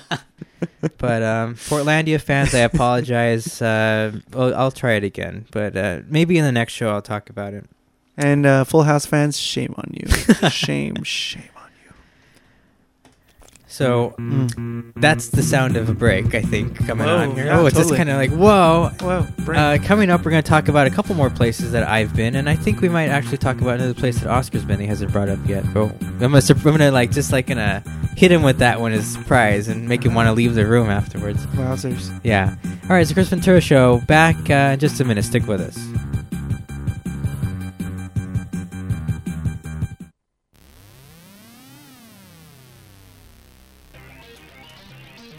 [0.98, 3.61] But um, Portlandia fans, I apologize.
[3.61, 7.29] Uh, I'll, I'll try it again, but uh, maybe in the next show I'll talk
[7.29, 7.66] about it.
[8.16, 10.09] And uh, Full House fans, shame on you.
[10.50, 11.92] shame, shame on you.
[13.66, 14.92] So Mm.
[14.94, 17.46] that's the sound of a break, I think, coming Whoa, on here.
[17.46, 17.96] yeah, oh, it's totally.
[17.96, 18.90] just kind of like whoa.
[19.00, 19.53] Whoa.
[19.53, 22.37] Uh, coming up, we're going to talk about a couple more places that I've been,
[22.37, 24.79] and I think we might actually talk about another place that Oscar's been.
[24.79, 25.64] He hasn't brought up yet.
[25.74, 27.83] But I'm gonna, I'm gonna like just like gonna
[28.16, 30.66] hit him with that one as a surprise and make him want to leave the
[30.66, 31.44] room afterwards.
[31.46, 32.16] Wowzers.
[32.22, 32.55] Yeah.
[32.85, 33.98] All right, it's the Chris Ventura Show.
[34.07, 35.24] Back uh, in just a minute.
[35.24, 35.77] Stick with us.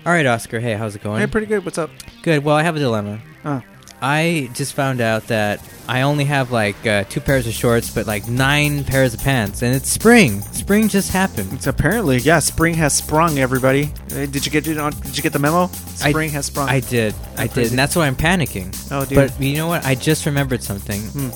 [0.05, 0.59] All right, Oscar.
[0.59, 1.19] Hey, how's it going?
[1.19, 1.65] Hey, pretty good.
[1.65, 1.89] What's up?
[2.21, 2.43] Good.
[2.43, 3.19] Well, I have a dilemma.
[3.43, 3.61] Oh.
[4.01, 8.05] I just found out that I only have like uh, two pairs of shorts, but
[8.05, 10.41] like nine pairs of pants, and it's spring.
[10.41, 11.53] Spring just happened.
[11.53, 12.37] It's apparently yeah.
[12.39, 13.39] Spring has sprung.
[13.39, 14.91] Everybody, Uh, did you get it on?
[14.91, 15.63] Did you get the memo?
[15.63, 16.69] I- Spring has sprung.
[16.69, 17.15] I did.
[17.37, 17.69] I did, crazy.
[17.71, 18.75] and that's why I'm panicking.
[18.91, 19.15] oh, dude.
[19.15, 19.85] But you know what?
[19.85, 21.29] I just remembered something, Hmm.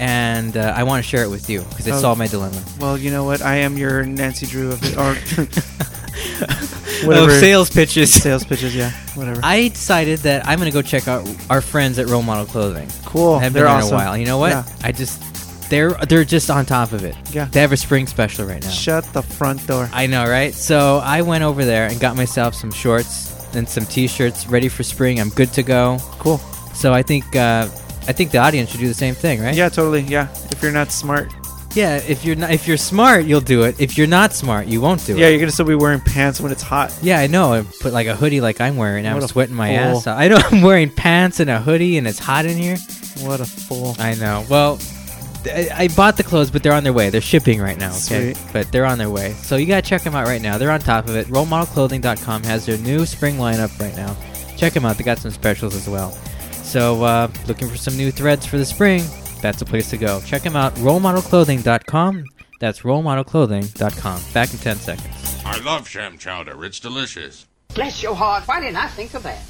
[0.00, 1.98] and uh, I want to share it with you because it Oh.
[2.00, 2.62] solved my dilemma.
[2.78, 3.40] well, you know what?
[3.40, 5.14] I am your Nancy Drew of the or
[7.02, 8.12] Of sales pitches.
[8.12, 8.74] sales pitches.
[8.74, 9.40] Yeah, whatever.
[9.42, 12.88] I decided that I'm gonna go check out our friends at Role Model Clothing.
[13.04, 13.34] cool.
[13.34, 13.88] I haven't been there awesome.
[13.88, 14.16] in a while.
[14.18, 14.50] You know what?
[14.50, 14.64] Yeah.
[14.82, 15.22] I just
[15.70, 17.16] they're they're just on top of it.
[17.32, 17.46] Yeah.
[17.46, 18.68] They have a spring special right now.
[18.70, 19.88] Shut the front door.
[19.92, 20.54] I know, right?
[20.54, 24.82] So I went over there and got myself some shorts and some t-shirts ready for
[24.82, 25.18] spring.
[25.20, 25.98] I'm good to go.
[26.18, 26.38] Cool.
[26.74, 27.68] So I think uh,
[28.08, 29.54] I think the audience should do the same thing, right?
[29.54, 30.00] Yeah, totally.
[30.02, 30.28] Yeah.
[30.50, 31.32] If you're not smart,
[31.74, 31.96] Yeah.
[31.96, 33.80] If you're not, if you're smart, you'll do it.
[33.80, 35.18] If you're not smart, you won't do it.
[35.20, 35.30] yeah, it.
[35.30, 36.96] you're gonna still be wearing pants when it's hot.
[37.02, 37.52] Yeah, I know.
[37.52, 39.04] I put like a hoodie like I'm wearing.
[39.04, 39.98] What I'm a sweating my fool.
[39.98, 40.06] ass.
[40.06, 40.18] off.
[40.18, 42.76] I know I'm wearing pants and a hoodie, and it's hot in here.
[43.20, 43.94] What a fool.
[43.98, 44.44] I know.
[44.48, 44.78] Well,
[45.46, 47.10] I, I bought the clothes, but they're on their way.
[47.10, 47.90] They're shipping right now.
[47.90, 48.38] Okay, Sweet.
[48.52, 49.32] but they're on their way.
[49.34, 50.58] So you gotta check them out right now.
[50.58, 51.26] They're on top of it.
[51.28, 54.16] RoleModelClothing.com has their new spring lineup right now.
[54.56, 54.96] Check them out.
[54.98, 56.12] They got some specials as well.
[56.62, 59.02] So uh, looking for some new threads for the spring?
[59.42, 60.20] That's the place to go.
[60.22, 60.74] Check them out.
[60.76, 62.24] RoleModelClothing.com.
[62.60, 64.22] That's RoleModelClothing.com.
[64.32, 65.42] Back in ten seconds.
[65.44, 66.64] I love sham chowder.
[66.64, 67.46] It's delicious.
[67.74, 69.42] Bless your heart, why didn't I think of that?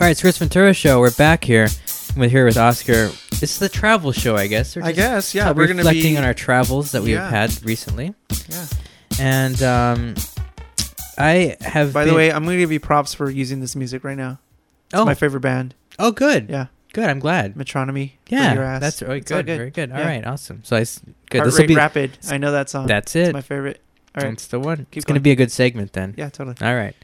[0.00, 1.00] All right, it's Chris Ventura show.
[1.00, 1.68] We're back here.
[2.16, 3.08] We're here with Oscar.
[3.40, 4.76] This is the travel show, I guess.
[4.76, 5.34] I guess.
[5.34, 7.28] Yeah, we're gonna reflecting on our travels that we've Yeah.
[7.28, 8.14] had recently.
[8.48, 8.66] yeah.
[9.20, 10.14] And um,
[11.16, 11.92] I have.
[11.92, 14.38] By the been- way, I'm gonna give you props for using this music right now.
[14.86, 15.74] It's oh, my favorite band.
[15.98, 17.04] oh, good, Yeah, good.
[17.10, 17.54] I'm glad.
[17.56, 18.12] Metronomy.
[18.28, 18.80] Yeah, your ass.
[18.80, 19.92] that's It's all good, Very good.
[19.92, 20.06] All Yeah.
[20.06, 20.60] right, awesome.
[20.64, 21.00] So I s-
[21.30, 21.38] good.
[21.38, 22.18] Heart This will Rate be Rapid.
[22.30, 22.86] I know that song.
[22.86, 23.32] that's It's it.
[23.34, 23.80] my favorite.
[24.16, 24.30] All right.
[24.30, 24.86] That's the one.
[24.90, 25.24] Keep it's gonna going.
[25.24, 26.14] be a good segment then.
[26.16, 26.56] Yeah, totally.
[26.62, 26.96] All right.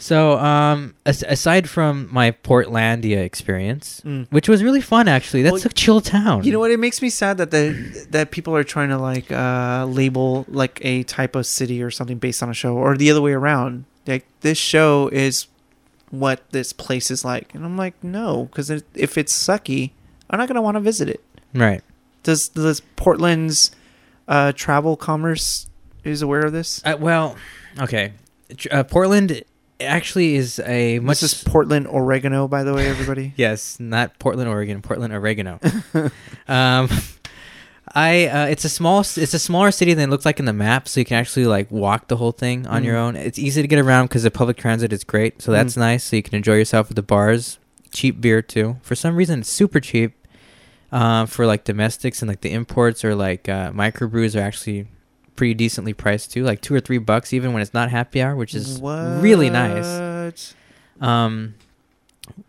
[0.00, 4.28] So, um, as- aside from my Portlandia experience, Mm.
[4.30, 6.44] which was really fun, actually, that's Well, a chill town.
[6.44, 6.70] You know what?
[6.70, 10.78] It makes me sad that the that people are trying to like uh, label like
[10.82, 13.84] a type of city or something based on a show, or the other way around.
[14.06, 15.48] Like this show is
[16.10, 19.90] what this place is like, and I'm like, no, because if it's sucky,
[20.30, 21.20] I'm not gonna want to visit it.
[21.52, 21.82] Right.
[22.22, 23.72] Does does Portland's
[24.28, 25.66] uh, travel commerce
[26.04, 26.80] is aware of this?
[26.84, 27.34] Uh, well,
[27.80, 28.12] okay.
[28.70, 29.42] Uh, Portland
[29.80, 31.20] actually is a much.
[31.20, 33.32] This is Portland oregano, by the way, everybody.
[33.36, 34.82] yes, not Portland, Oregon.
[34.82, 35.60] Portland, oregano.
[36.48, 36.88] um,
[37.94, 40.52] I uh, it's a small it's a smaller city than it looks like in the
[40.52, 43.00] map, so you can actually like walk the whole thing on your Mhm.
[43.00, 43.16] own.
[43.16, 45.78] It's easy to get around because the public transit is great, so that's Mhm.
[45.78, 46.04] nice.
[46.04, 47.58] So you can enjoy yourself at the bars.
[47.92, 48.76] Cheap beer too.
[48.82, 50.12] For some reason, it's super cheap.
[50.90, 54.86] Uh, for like domestics and like the imports or like uh, microbrews are actually
[55.38, 58.34] pretty decently priced too, like two or three bucks even when it's not happy hour,
[58.36, 60.54] which is really nice.
[61.00, 61.54] Um,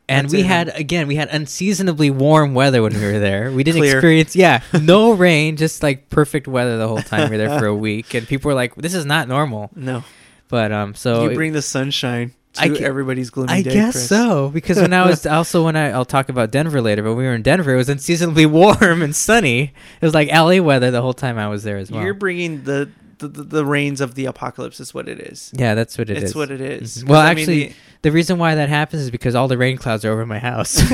[0.09, 3.51] and That's we it, had again, we had unseasonably warm weather when we were there.
[3.51, 7.47] We didn't experience, yeah, no rain, just like perfect weather the whole time we were
[7.47, 8.13] there for a week.
[8.15, 10.03] And people were like, "This is not normal." No,
[10.49, 13.73] But um, so you it- bring the sunshine I everybody's gloomy I day.
[13.73, 14.07] guess Chris.
[14.09, 17.23] so because when I was also when I I'll talk about Denver later, but we
[17.23, 19.73] were in Denver, it was unseasonably warm and sunny.
[20.01, 22.03] It was like LA weather the whole time I was there as well.
[22.03, 24.79] You're bringing the, the the the rains of the apocalypse.
[24.79, 25.51] Is what it is.
[25.55, 26.23] yeah, that's what it is.
[26.23, 27.03] it's what it is.
[27.03, 27.09] Mhm.
[27.09, 29.75] Well, I mean, actually, the- The reason why that happens is because all the rain
[29.77, 30.75] clouds are over my house.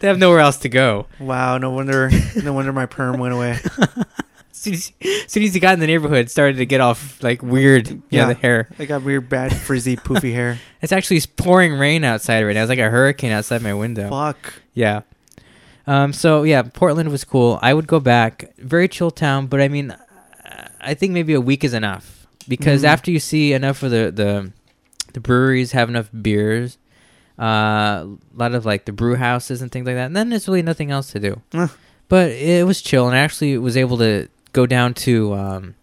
[0.00, 1.06] they have nowhere else to go.
[1.18, 1.58] wow.
[1.58, 2.10] No wonder.
[2.42, 3.58] No wonder my perm went away.
[4.60, 4.92] As soon as,
[5.32, 7.88] soon as you got in the neighborhood, started to get off like weird.
[7.88, 8.26] Yeah, Yeah.
[8.26, 8.68] the hair.
[8.78, 10.58] I got weird, bad, frizzy, poofy hair.
[10.82, 12.62] It's actually pouring rain outside right now.
[12.62, 14.08] It's like a hurricane outside my window.
[14.10, 14.54] Fuck.
[14.74, 15.00] Yeah.
[15.86, 16.12] Um.
[16.12, 17.58] So yeah, Portland was cool.
[17.62, 18.54] I would go back.
[18.58, 19.94] Very chill town, but I mean,
[20.80, 22.88] I think maybe a week is enough because Mhm.
[22.88, 24.52] after you see enough of the the,
[25.14, 26.78] the breweries have enough beers,
[27.38, 30.46] uh, a lot of like the brew houses and things like that, and then there's
[30.48, 31.40] really nothing else to do.
[31.54, 31.68] Eh.
[32.08, 35.74] But it was chill, and I actually was able to go down to, um,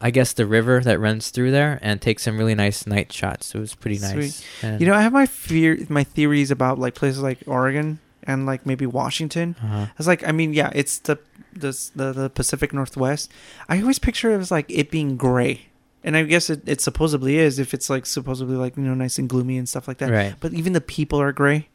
[0.00, 3.54] I guess the river that runs through there and take some really nice night shots.
[3.54, 4.44] It was pretty nice.
[4.62, 8.66] You know, I have my fear, my theories about like places like Oregon and like
[8.66, 9.56] maybe Washington.
[9.62, 11.18] uh It's like, I mean, yeah, it's the
[11.52, 13.30] this the, the Pacific Northwest.
[13.68, 15.68] I always picture it as like it being gray,
[16.02, 19.18] and I guess it, it supposedly is if it's like supposedly like you know nice
[19.18, 20.10] and gloomy and stuff like that.
[20.10, 20.34] right.
[20.40, 21.68] But even the people are gray.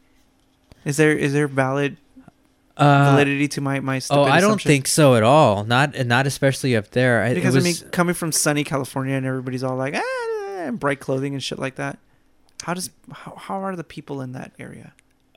[0.86, 1.98] Is there is there valid
[2.80, 5.64] Uh, validity to my my Oh, I don't think so at all.
[5.66, 7.24] Not not especially up there.
[7.24, 10.80] I, because was, I mean coming from sunny California and everybody's all like ah, and
[10.80, 12.00] bright clothing and shit like that.
[12.64, 14.94] How does how, how are the people in that area?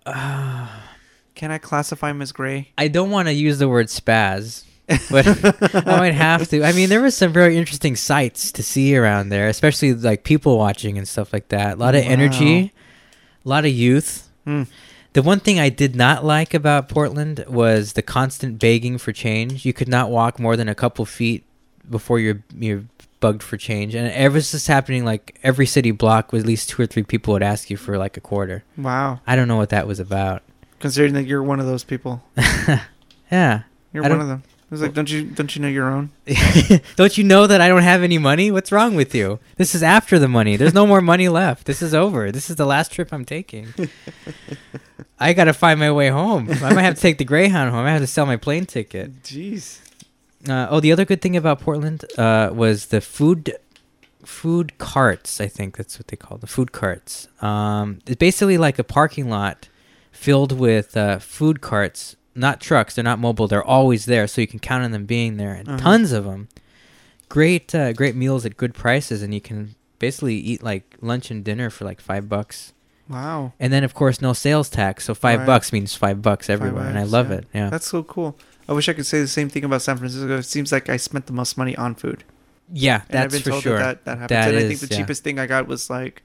[0.07, 0.68] uh,
[1.35, 2.70] Can I classify as gray?
[2.76, 4.64] I don't want to use the word spaz,
[5.11, 5.26] but
[5.87, 6.62] I might have to.
[6.62, 10.59] I mean, there was some very interesting sights to see around there, especially like people
[10.59, 11.74] watching and stuff like that.
[11.74, 12.11] A lot of Wow.
[12.11, 12.72] energy,
[13.44, 14.28] a lot of youth.
[14.44, 14.64] Hmm.
[15.12, 19.66] The one thing I did not like about Portland was the constant begging for change.
[19.66, 21.44] You could not walk more than a couple feet
[21.88, 22.85] before you're you're
[23.20, 26.70] bugged for change, and it was just happening like every city block with at least
[26.70, 28.64] two or three people would ask you for like a quarter.
[28.77, 29.20] Wow.
[29.27, 30.42] I don't know what that was about.
[30.81, 32.22] Considering that you're one of those people,
[33.31, 33.62] yeah.
[33.92, 34.42] you're I one of them.
[34.72, 36.12] Was like, don't you don't you know your own?
[36.96, 38.50] don't you know that I don't have any money?
[38.50, 39.38] What's wrong with you?
[39.56, 40.56] This is after the money.
[40.56, 41.66] There's no more money left.
[41.66, 42.32] This is over.
[42.32, 43.74] This is the last trip I'm taking.
[45.20, 46.48] I got to find my way home.
[46.50, 47.85] I might have to take the Greyhound home.
[47.85, 49.22] I have to sell my plane ticket.
[49.22, 49.78] Jeez.
[50.48, 53.54] Uh, oh, the other good thing about Portland uh, was the food
[54.24, 55.38] food carts.
[55.38, 57.28] I think that's what they call the food carts.
[57.42, 59.68] Um, it's basically like a parking lot
[60.12, 62.95] filled with uh, food carts, not trucks.
[62.95, 63.49] They're not mobile.
[63.49, 65.79] They're always there, so you can count on them being there, and Uh-huh.
[65.79, 66.49] tons of them.
[67.29, 71.45] Great, uh, great meals at good prices, and you can basically eat like lunch and
[71.45, 72.73] dinner for like five bucks.
[73.09, 73.53] Wow.
[73.61, 75.47] And then, of course, no sales tax, so five Right.
[75.47, 77.37] bucks means five bucks Five everywhere, and I love yeah.
[77.37, 77.47] it.
[77.55, 78.38] Yeah, That's so cool.
[78.68, 80.38] I wish I could say the same thing about San Francisco.
[80.38, 82.25] It seems like I spent the most money on food.
[82.73, 83.79] yeah, And I've that's been for told sure.
[83.79, 84.29] that that, that happens.
[84.31, 84.97] That and I think the yeah.
[85.01, 86.23] cheapest thing I got was like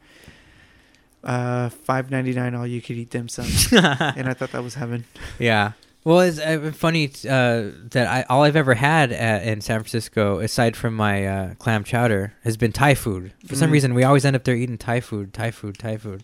[1.24, 3.46] uh five ninety nine all you could eat dim sum.
[4.15, 5.06] and I thought that was heaven.
[5.39, 5.72] Yeah.
[6.08, 10.39] Well, it's uh, funny uh, that I all I've ever had at, in San Francisco,
[10.39, 13.34] aside from my uh, clam chowder, has been Thai food.
[13.46, 13.74] For some Mm.
[13.74, 16.24] reason, we always end up there eating Thai food, Thai food, Thai food.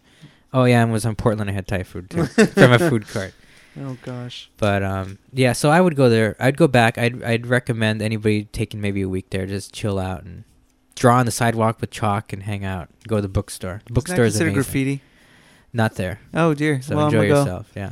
[0.54, 1.50] Oh yeah, and was in Portland.
[1.50, 3.34] I had Thai food too from a food cart.
[3.78, 4.50] Oh gosh.
[4.58, 6.38] But um, yeah, so I would go there.
[6.40, 6.98] I'd go back.
[6.98, 10.46] I'd I'd recommend anybody taking maybe a week there, just chill out and
[10.96, 12.88] draw on the sidewalk with chalk and hang out.
[13.06, 13.82] Go to the bookstore.
[13.88, 14.54] The bookstore is amazing.
[14.54, 15.02] graffiti.
[15.74, 16.22] Not there.
[16.34, 16.82] Oh dear.
[16.82, 17.40] So well, enjoy I'm go.
[17.40, 17.72] yourself.
[17.76, 17.92] Yeah.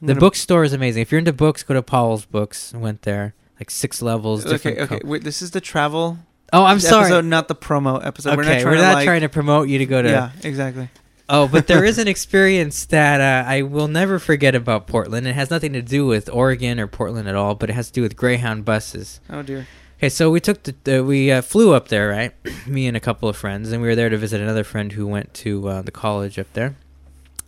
[0.00, 1.02] The gonna- bookstore is amazing.
[1.02, 2.72] If you're into books, go to Powell's Books.
[2.74, 4.44] I went there, like six levels.
[4.46, 4.98] Okay, different okay.
[5.00, 6.18] co- Wait, this is the travel.
[6.52, 7.22] oh, I'm episode, sorry.
[7.22, 8.38] not the promo episode.
[8.38, 10.08] okay, we're not trying to like, promote you to go to.
[10.08, 10.88] Yeah, exactly.
[11.28, 15.26] Oh, but there is an experience that uh, I will never forget about Portland.
[15.26, 17.92] It has nothing to do with Oregon or Portland at all, but it has to
[17.92, 19.20] do with Greyhound buses.
[19.28, 19.66] Oh dear.
[19.98, 22.32] Okay, so we took the, the we uh, flew up there, right?
[22.68, 25.06] Me and a couple of friends, and we were there to visit another friend who
[25.08, 26.76] went to uh, the college up there.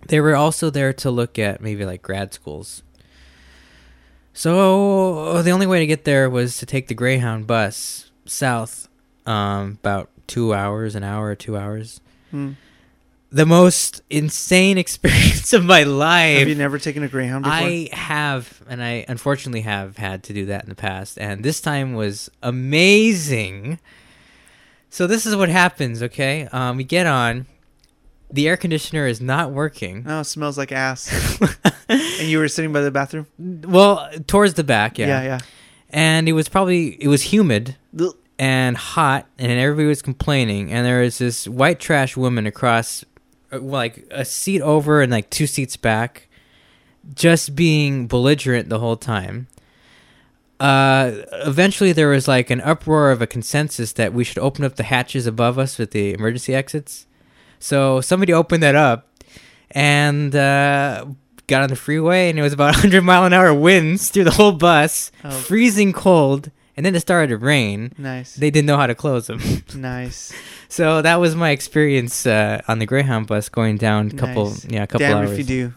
[0.09, 2.83] They were also there to look at maybe like grad schools.
[4.33, 8.89] So the only way to get there was to take the Greyhound bus south,
[9.27, 12.01] um, about two hours, an hour or two hours.
[12.31, 12.53] Hmm.
[13.33, 16.39] The most insane experience of my life.
[16.39, 17.59] Have you never taken a Greyhound before?
[17.59, 21.61] I have, and I unfortunately have had to do that in the past, and this
[21.61, 23.79] time was amazing.
[24.89, 26.49] So this is what happens, okay?
[26.51, 27.47] Um, we get on,
[28.33, 30.05] the air conditioner is not working.
[30.07, 31.39] Oh, it smells like ass.
[31.89, 33.27] and you were sitting by the bathroom.
[33.39, 35.07] well, towards the back, yeah.
[35.07, 35.39] Yeah, yeah.
[35.91, 38.15] And it was probably it was humid Ugh.
[38.39, 40.73] and hot, and everybody was complaining.
[40.73, 43.05] And there was this white trash woman across,
[43.53, 46.29] uh, like a seat over and like two seats back,
[47.15, 49.49] just being belligerent the whole time.
[50.61, 54.77] Uh, eventually, there was like an uproar of a consensus that we should open up
[54.77, 57.07] the hatches above us with the emergency exits.
[57.61, 59.07] So somebody opened that up
[59.71, 61.07] and uh,
[61.47, 64.31] got on the freeway, and it was about 100 mile an hour winds through the
[64.33, 65.31] whole bus, Oh.
[65.31, 67.93] freezing cold, and then it started to rain.
[67.99, 68.35] Nice.
[68.35, 69.41] They didn't know how to close them.
[69.77, 70.33] nice.
[70.69, 74.65] so that was my experience uh, on the Greyhound bus going down a couple, Nice.
[74.67, 75.31] yeah, a couple Damn hours.
[75.33, 75.75] if you do.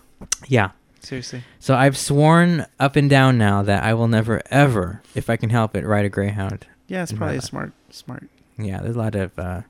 [0.48, 0.72] Yeah.
[1.02, 1.44] Seriously.
[1.60, 5.50] So I've sworn up and down now that I will never, ever, if I can
[5.50, 6.66] help it, ride a Greyhound.
[6.88, 7.74] Yeah, it's probably smart.
[7.90, 8.24] Smart.
[8.58, 9.62] Yeah, there's a lot of uh,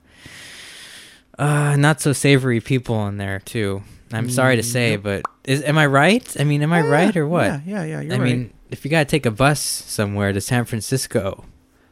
[1.38, 3.82] uh, not so savory people in there too.
[4.12, 5.02] I'm sorry to Mm, say, yep.
[5.02, 6.36] but is am I right?
[6.38, 7.46] I mean, am I Yeah, right or what?
[7.46, 8.00] Yeah, yeah, yeah.
[8.00, 8.24] You're I right.
[8.24, 11.44] mean, if you gotta take a bus somewhere to San Francisco,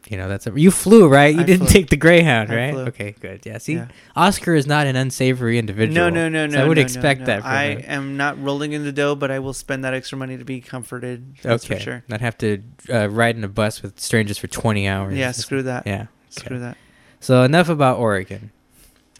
[0.09, 1.33] you know that's a, you flew right.
[1.35, 1.73] You I didn't flew.
[1.73, 2.73] take the Greyhound, I right?
[2.73, 2.83] flew.
[2.85, 3.45] Okay, good.
[3.45, 3.57] Yeah.
[3.57, 3.87] See, Yeah.
[4.15, 5.95] Oscar is not an unsavory individual.
[5.95, 6.63] no, no, no, So no.
[6.63, 7.81] I would no, expect no, that from I him.
[7.87, 10.61] am not rolling in the dough, but I will spend that extra money to be
[10.61, 11.35] comforted.
[11.41, 12.03] That's okay, for sure.
[12.07, 15.17] not have to uh, ride in a bus with strangers for 20 hours.
[15.17, 15.85] Yeah, screw that.
[15.87, 16.05] Yeah.
[16.29, 16.77] Screw that.
[17.19, 18.51] So enough about Oregon.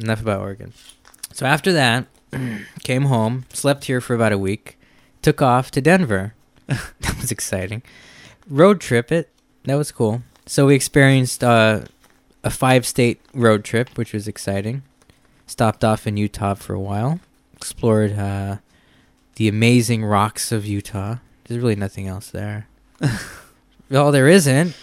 [0.03, 0.73] Enough about Oregon.
[1.31, 2.07] So after that,
[2.83, 4.77] came home, slept here for about a week,
[5.21, 6.33] took off to Denver.
[6.67, 7.81] that was exciting.
[8.49, 9.29] Road trip it.
[9.63, 10.23] That was cool.
[10.45, 11.81] So we experienced uh,
[12.43, 14.83] a five-state road trip, which was exciting.
[15.47, 17.21] Stopped off in Utah for a while.
[17.55, 18.57] Explored uh,
[19.35, 21.17] the amazing rocks of Utah.
[21.45, 22.67] There's really nothing else there.
[23.89, 24.75] well, there isn't.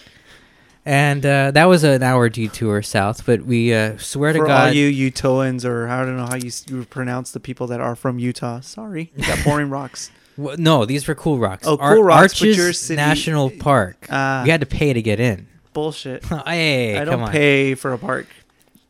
[0.91, 3.25] And uh, that was an hour detour south.
[3.25, 6.35] But we uh, swear to For God, all you Utahans, or I don't know how
[6.35, 8.59] you, you pronounce the people that are from Utah.
[8.61, 10.11] Sorry, you got boring rocks.
[10.37, 11.65] w- no, these were cool rocks.
[11.67, 14.07] Oh, Ar- cool rocks, Arches city- National Park.
[14.11, 14.43] Ah.
[14.45, 15.47] we had to pay to get in.
[15.73, 16.25] Bullshit.
[16.47, 17.31] hey, I don't on.
[17.31, 18.27] pay for a park.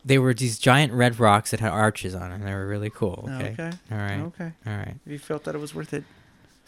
[0.02, 2.40] They were these giant red rocks that had arches on them.
[2.42, 3.28] They were really cool.
[3.28, 3.50] Okay.
[3.52, 3.70] Okay.
[3.92, 4.20] All right.
[4.20, 4.52] Okay.
[4.66, 4.94] All right.
[5.06, 6.04] You felt that it was worth it.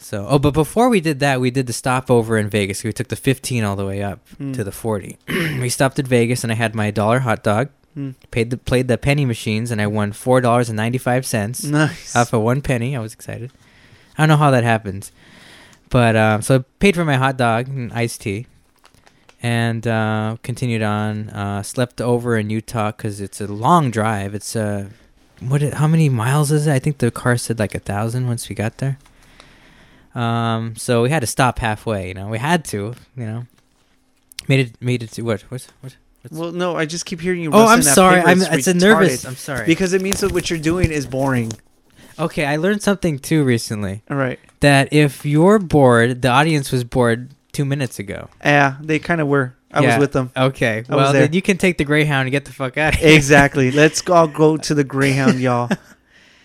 [0.03, 2.83] So, oh, but before we did that, we did the stopover in Vegas.
[2.83, 4.53] We took the 15 all the way up Mm.
[4.55, 5.17] to the 40.
[5.61, 7.69] we stopped at Vegas, and I had my dollar hot dog.
[7.97, 8.15] Mm.
[8.31, 11.63] Paid the played the penny machines, and I won four dollars and ninety five cents
[11.63, 12.15] Nice.
[12.15, 12.95] off of one penny.
[12.97, 13.51] I was excited.
[14.17, 15.11] I don't know how that happens,
[15.89, 18.47] but um, so I paid for my hot dog and iced tea,
[19.41, 21.29] and uh, continued on.
[21.29, 24.33] Uh, slept over in Utah because it's a long drive.
[24.33, 24.89] It's uh,
[25.39, 25.61] what?
[25.61, 26.73] How many miles is it?
[26.73, 28.97] I think the car said like a thousand once we got there.
[30.15, 32.07] Um, so we had to stop halfway.
[32.09, 32.93] You know, we had to.
[33.17, 33.45] You know,
[34.47, 35.41] made it made it to what?
[35.43, 35.67] What?
[35.81, 35.95] What?
[36.31, 37.51] well, no, I just keep hearing you.
[37.53, 38.21] oh, I'm sorry.
[38.21, 38.41] I'm.
[38.41, 39.25] It's It's a nervous.
[39.25, 39.65] I'm sorry.
[39.65, 41.51] Because it means that what you're doing is boring.
[42.19, 44.03] okay, I learned something too recently.
[44.09, 44.39] All right.
[44.61, 48.29] that if you're bored, the audience was bored two minutes ago.
[48.43, 49.55] Yeah, they kind of were.
[49.71, 49.87] I Yeah.
[49.97, 50.29] was with them.
[50.37, 52.99] Okay, I well then you can take the Greyhound and get the fuck out of
[52.99, 53.15] here.
[53.15, 53.71] Exactly.
[53.71, 55.67] Let's all go to the Greyhound, y'all.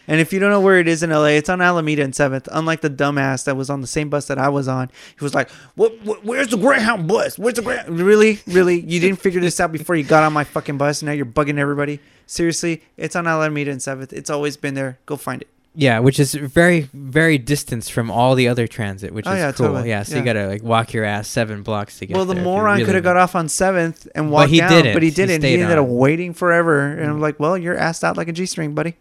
[0.09, 2.49] And if you don't know where it is in LA, it's on Alameda and Seventh.
[2.51, 5.35] Unlike the dumbass that was on the same bus that I was on, he was
[5.35, 6.01] like, "What?
[6.03, 7.39] what where's the Greyhound bus?
[7.39, 10.45] Where's the Greyhound?" Really, really, you didn't figure this out before you got on my
[10.45, 11.03] fucking bus.
[11.03, 12.01] And now you're bugging everybody.
[12.27, 14.13] Seriously, it's on Alameda and Seventh.
[14.13, 14.99] It's always been there.
[15.07, 15.49] Go find it.
[15.75, 19.53] Yeah, which is very very distanced from all the other transit, which Oh, is yeah,
[19.53, 19.67] cool.
[19.69, 19.91] totally.
[19.91, 20.19] Yeah, so Yeah.
[20.21, 22.87] you gotta like walk your ass seven blocks to get well, the there moron really
[22.87, 24.95] could have got off on Seventh and But walked he down, didn't.
[24.95, 25.43] but he He didn't.
[25.43, 26.81] He, stayed ended up waiting forever.
[26.81, 27.23] And I'm Mm.
[27.23, 28.97] like, "Well, you're assed out like a g-string, buddy."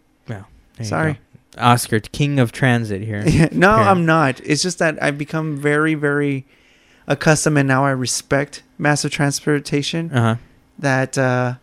[0.84, 1.14] Sorry.
[1.14, 1.18] go.
[1.58, 3.22] Oscar, king of transit here.
[3.52, 3.86] no, Here.
[3.88, 4.40] I'm not.
[4.44, 6.46] It's just that I've become very, very
[7.06, 10.12] accustomed, and now I respect massive transportation.
[10.12, 10.36] Uh huh.
[10.78, 11.54] That uh,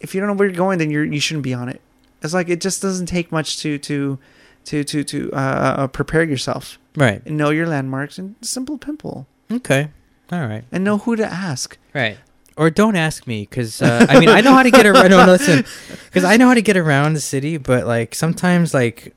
[0.00, 1.80] if you don't know where you're going, then you're you shouldn't be on it.
[2.22, 4.18] It's like it just doesn't take much to to
[4.64, 7.22] to to to uh, uh, prepare yourself Right.
[7.26, 9.88] and know your landmarks and simple pimple Okay.
[10.32, 10.64] All right.
[10.72, 11.76] and know who to ask.
[11.94, 12.16] Right.
[12.58, 15.10] Or don't ask me, because uh, I mean I know how to get around.
[15.10, 15.64] No, listen,
[16.06, 19.14] because I know how to get around the city, but like sometimes like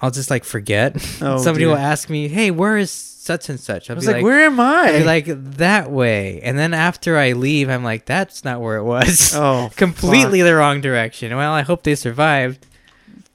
[0.00, 0.94] I'll just like forget.
[1.20, 1.68] Oh, Somebody dear.
[1.70, 4.24] will ask me, "Hey, where is such and such?" I I'll was be like, like,
[4.24, 4.98] where am I?
[4.98, 9.34] Like that way, and then after I leave, I'm like, "That's not where it was."
[9.34, 11.34] oh, Completely the wrong direction.
[11.36, 12.66] Well, I hope they survived.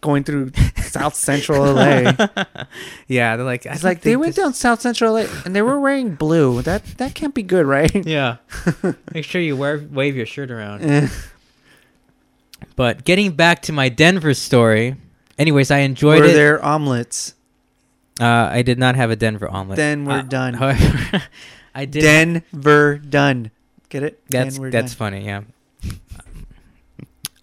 [0.02, 2.12] Going through South Central LA.
[3.08, 5.62] Yeah, they're like, I It's like they went this- down South Central LA and they
[5.62, 6.62] were wearing blue.
[6.64, 7.94] That that can't be good, right?
[8.06, 8.38] Yeah.
[9.14, 10.84] Make sure you wear wave your shirt around.
[10.84, 11.08] Eh.
[12.76, 14.96] But getting back to my Denver story.
[15.38, 16.34] Anyways, I enjoyed Were it.
[16.34, 17.34] there omelets?
[18.20, 19.78] Uh, I did not have a Denver omelet.
[19.78, 20.54] Then we're Uh, done.
[20.54, 21.24] However,
[21.74, 22.02] I did.
[22.02, 23.50] Denver done.
[23.90, 24.22] Get it?
[24.30, 25.12] that's that's done.
[25.14, 25.26] funny.
[25.26, 25.42] Yeah.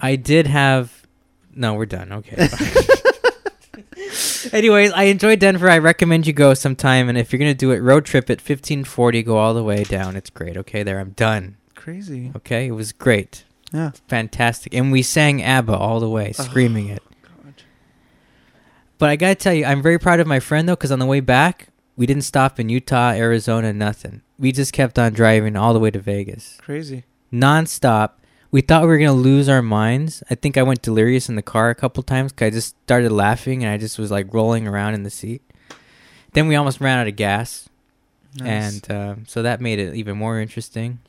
[0.01, 0.93] I did have.
[1.59, 2.13] No, we're done.
[2.13, 2.49] Okay.
[4.53, 5.69] Anyways, I enjoyed Denver.
[5.69, 7.09] I recommend you go sometime.
[7.09, 10.17] And if you're gonna do it, road trip at 1540, go all the way down.
[10.17, 10.57] It's great.
[10.57, 10.99] Okay, there.
[11.01, 11.57] I'm done.
[11.75, 12.31] crazy.
[12.37, 13.93] Okay, it was great, Yeah.
[14.09, 17.03] fantastic, and we sang ABBA all the way, oh, screaming it.
[17.23, 17.55] God.
[18.99, 21.07] But I gotta tell you, I'm very proud of my friend though, because on the
[21.07, 24.21] way back, we didn't stop in Utah, Arizona, nothing.
[24.39, 27.05] We just kept on driving all the way to Vegas, Crazy.
[27.33, 28.11] nonstop.
[28.51, 30.23] We thought we were gonna lose our minds.
[30.31, 33.13] I think I went delirious in the car a couple times because I just started
[33.13, 35.43] laughing and I just was like rolling around in the seat.
[36.33, 37.69] Then we almost ran out of gas,
[38.37, 38.81] Nice.
[38.83, 41.01] and um, so that made it even more interesting.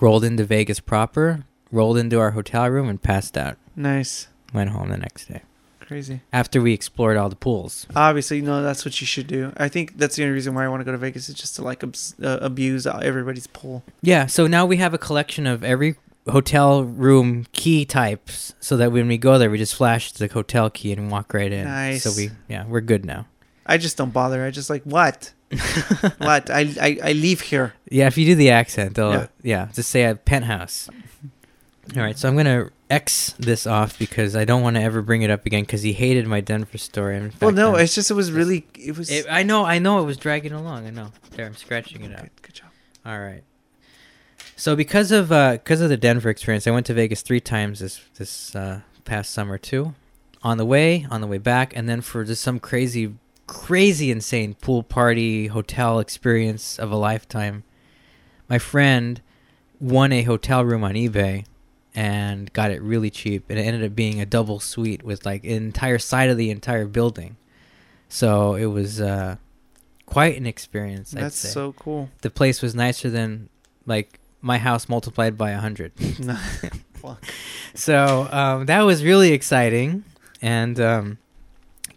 [0.00, 3.56] Rolled into Vegas proper, rolled into our hotel room, and passed out.
[3.74, 4.28] nice.
[4.54, 5.42] Went home the next day
[5.80, 6.20] Crazy.
[6.32, 7.86] after we explored all the pools.
[7.96, 9.52] Obviously, no, that's what you should do.
[9.56, 11.56] I think that's the only reason why I want to go to Vegas is just
[11.56, 13.82] to like abs- uh, abuse everybody's pool.
[14.02, 15.96] Yeah, so now we have a collection of every
[16.28, 20.70] hotel room key types so that when we go there we just flash the hotel
[20.70, 21.64] key and walk right in.
[21.64, 22.02] Nice.
[22.02, 23.26] So we yeah, we're good now.
[23.66, 24.44] I just don't bother.
[24.44, 25.32] I just like what?
[26.18, 26.50] what?
[26.50, 27.74] I, I I leave here.
[27.90, 29.26] Yeah, if you do the accent, they'll Yeah.
[29.42, 30.88] yeah, just say a penthouse.
[31.96, 35.02] All right, so I'm going to X this off because I don't want to ever
[35.02, 37.16] bring it up again because he hated my Denver story.
[37.16, 39.08] In Well, fact, no, I'm- it's just it was really it was.
[39.08, 40.88] it, I know, I know it was dragging along.
[40.88, 41.12] I know.
[41.30, 42.22] There, I'm scratching it out.
[42.22, 42.70] good, good job.
[43.04, 43.44] All right.
[44.56, 47.80] So because of uh, because of the Denver experience, I went to Vegas three times
[47.80, 49.94] this this uh, past summer too.
[50.42, 53.14] On the way, on the way back, and then for just some crazy,
[53.46, 57.64] crazy, insane pool party hotel experience of a lifetime.
[58.48, 59.20] My friend
[59.80, 61.44] won a hotel room on eBay
[61.94, 65.44] and got it really cheap, and it ended up being a double suite with like
[65.44, 67.36] an entire side of the entire building.
[68.08, 69.36] So it was uh,
[70.06, 71.14] quite an experience.
[71.14, 72.08] I'd That's so cool.
[72.22, 73.48] the place was nicer than
[73.84, 75.92] like my house multiplied by a hundred.
[77.74, 80.04] So um, that was really exciting
[80.40, 81.18] and um,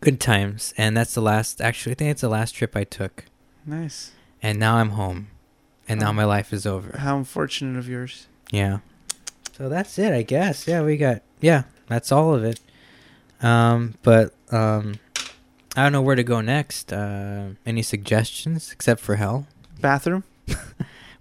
[0.02, 0.74] good times.
[0.78, 1.62] And that's the last.
[1.62, 3.26] Actually, I think it's the last trip I took.
[3.66, 4.12] Nice.
[4.44, 5.28] And now I'm home,
[5.88, 6.14] and now Oh.
[6.14, 6.98] my life is over.
[6.98, 8.28] How unfortunate of yours.
[8.52, 8.80] Yeah.
[9.58, 10.68] So that's it, I guess.
[10.68, 11.22] Yeah, we got.
[11.42, 12.60] Yeah, that's all of it.
[13.42, 14.96] Um, but um,
[15.76, 16.92] I don't know where to go next.
[16.94, 19.48] Uh, any suggestions except for hell,
[19.82, 20.24] Bathroom?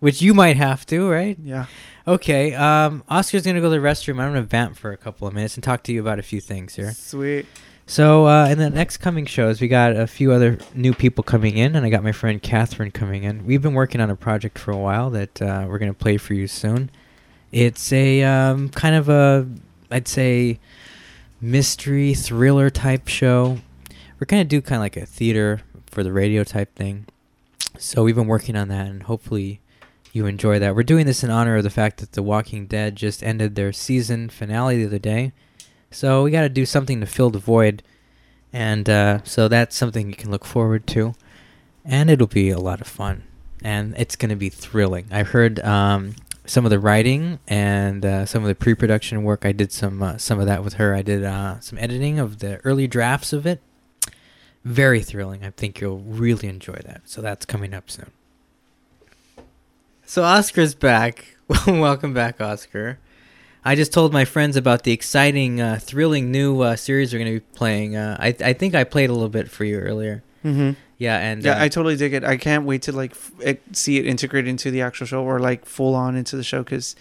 [0.00, 1.36] which you might have to, right?
[1.42, 1.66] Yeah.
[2.06, 2.54] Okay.
[2.54, 4.20] Um, Oscar's gonna go to the restroom.
[4.20, 6.40] I'm gonna vamp for a couple of minutes and talk to you about a few
[6.40, 6.92] things here.
[6.92, 7.46] Sweet.
[7.86, 11.56] So uh, in the next coming shows, we got a few other new people coming
[11.56, 13.46] in, and I got my friend Catherine coming in.
[13.46, 16.34] We've been working on a project for a while that uh, we're gonna play for
[16.34, 16.90] you soon.
[17.50, 19.48] It's a um, kind of a,
[19.90, 20.60] I'd say,
[21.40, 23.58] mystery thriller type show.
[24.20, 27.06] We're gonna do kind of like a theater for the radio type thing.
[27.78, 29.60] So we've been working on that, and hopefully
[30.14, 30.74] you enjoy that.
[30.74, 33.72] We're doing this in honor of the fact that The Walking Dead just ended their
[33.72, 35.32] season finale the other day.
[35.90, 37.82] So we got to do something to fill the void,
[38.52, 41.14] and uh, so that's something you can look forward to,
[41.84, 43.22] and it'll be a lot of fun,
[43.62, 45.06] and it's going to be thrilling.
[45.10, 49.46] I heard um, some of the writing and uh, some of the pre-production work.
[49.46, 50.94] I did some uh, some of that with her.
[50.94, 53.60] I did uh, some editing of the early drafts of it.
[54.64, 55.44] Very thrilling.
[55.44, 57.02] I think you'll really enjoy that.
[57.04, 58.10] So that's coming up soon.
[60.08, 61.36] So Oscar's back.
[61.66, 62.98] Welcome back, Oscar.
[63.62, 67.34] I just told my friends about the exciting, uh, thrilling new uh, series we're going
[67.34, 67.94] to be playing.
[67.94, 70.22] Uh, I I think I played a little bit for you earlier.
[70.42, 70.70] Mm-hmm.
[70.96, 72.24] Yeah, and Yeah, uh, I totally dig it.
[72.24, 75.40] I can't wait to like f- it, see it integrate into the actual show or
[75.40, 76.96] like full on into the show because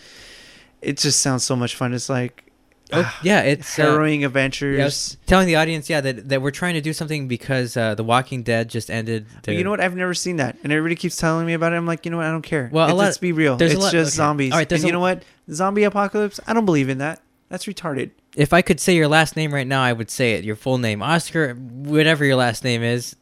[0.81, 1.93] it just sounds so much fun.
[1.93, 2.46] It's like
[2.93, 4.79] oh, yeah, it's uh, harrowing yeah, I adventures.
[4.83, 8.03] was telling the audience, yeah, that that we're trying to do something because uh, The
[8.03, 9.25] Walking Dead just ended.
[9.43, 9.79] Their- you know what?
[9.81, 11.75] I've never seen that, and everybody keeps telling me about it.
[11.75, 12.25] I'm like, you know what?
[12.27, 12.69] I don't care.
[12.71, 13.57] Well, a It- lot- let's be real.
[13.61, 14.15] It's lot- just okay.
[14.17, 14.51] zombies.
[14.53, 15.23] All right, and you know what?
[15.51, 16.39] Zombie apocalypse?
[16.47, 17.21] I don't believe in that.
[17.49, 18.11] That's retarded.
[18.35, 20.43] If I could say your last name right now, I would say it.
[20.43, 23.15] Your full name, Oscar, whatever your last name is.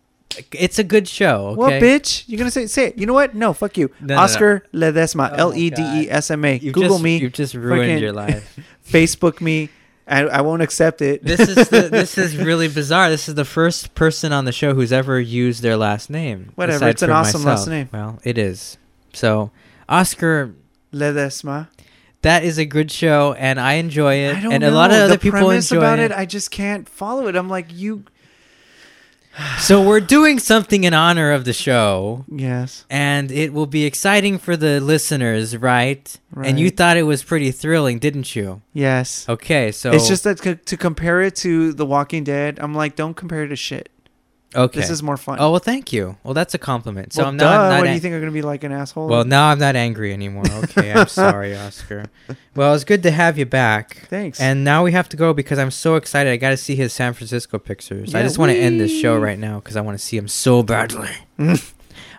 [0.51, 1.47] It's a good show.
[1.47, 1.57] Okay?
[1.57, 2.97] Well, bitch, you're gonna say say it.
[2.97, 3.35] You know what?
[3.35, 3.89] No, fuck you.
[4.01, 4.21] No, no, no.
[4.21, 6.59] Oscar Ledesma, Oh, L E D E S M A.
[6.59, 7.17] Google just, me.
[7.17, 8.59] You've just ruined your life.
[8.85, 9.69] Facebook me.
[10.07, 11.23] I, I won't accept it.
[11.23, 13.09] this is the, this is really bizarre.
[13.09, 16.51] This is the first person on the show who's ever used their last name.
[16.55, 17.89] Whatever, it's an awesome last name.
[17.91, 18.77] Well, it is.
[19.13, 19.49] So,
[19.89, 20.53] Oscar,
[20.93, 21.69] Ledesma.
[22.21, 24.69] that is a good show, and I enjoy it, I and know.
[24.69, 26.11] a lot of other the people enjoy about it.
[26.11, 26.17] it.
[26.17, 27.35] I just can't follow it.
[27.35, 28.03] I'm like, you.
[29.59, 32.25] So we're doing something in honor of the show.
[32.29, 32.85] Yes.
[32.89, 36.17] And it will be exciting for the listeners, right?
[36.41, 38.61] And you thought it was pretty thrilling, didn't you?
[38.73, 39.27] Yes.
[39.29, 42.95] Okay, so It's just that c- to compare it to The Walking Dead, I'm like,
[42.95, 43.89] don't compare it to shit.
[44.55, 44.79] Okay.
[44.79, 45.37] This is more fun.
[45.39, 46.17] Oh well, thank you.
[46.23, 47.13] Well, that's a compliment.
[47.13, 47.45] So well, I'm not.
[47.61, 49.07] I'm not what do you think I'm gonna be like an asshole?
[49.07, 50.45] Well, now I'm not angry anymore.
[50.63, 52.05] Okay, I'm sorry, Oscar.
[52.55, 54.07] Well, it's good to have you back.
[54.09, 54.39] thanks.
[54.39, 56.31] And now we have to go because I'm so excited.
[56.31, 58.13] I got to see his San Francisco pictures.
[58.13, 60.17] Yeah, I just want to end this show right now because I want to see
[60.17, 61.09] him so badly.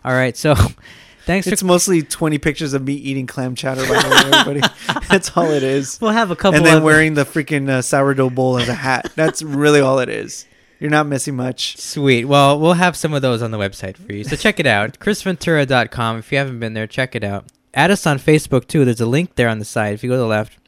[0.04, 0.54] All right, so
[1.26, 1.66] thanks it's for.
[1.66, 3.82] mostly 20 pictures of me eating clam chowder.
[3.88, 4.60] By the way, everybody.
[5.08, 5.98] That's all it is.
[6.00, 6.58] We'll have a couple.
[6.58, 9.10] And then other- wearing the freaking uh, sourdough bowl as a hat.
[9.16, 10.46] That's really all it is.
[10.78, 11.78] You're not missing much.
[11.78, 12.26] Sweet.
[12.26, 14.24] Well, we'll have some of those on the website for you.
[14.24, 14.98] So check it out.
[15.00, 16.18] ChrisVentura.com.
[16.18, 17.46] If you haven't been there, check it out.
[17.72, 18.84] Add us on Facebook too.
[18.84, 19.94] There's a link there on the side.
[19.94, 20.58] If you go to the left,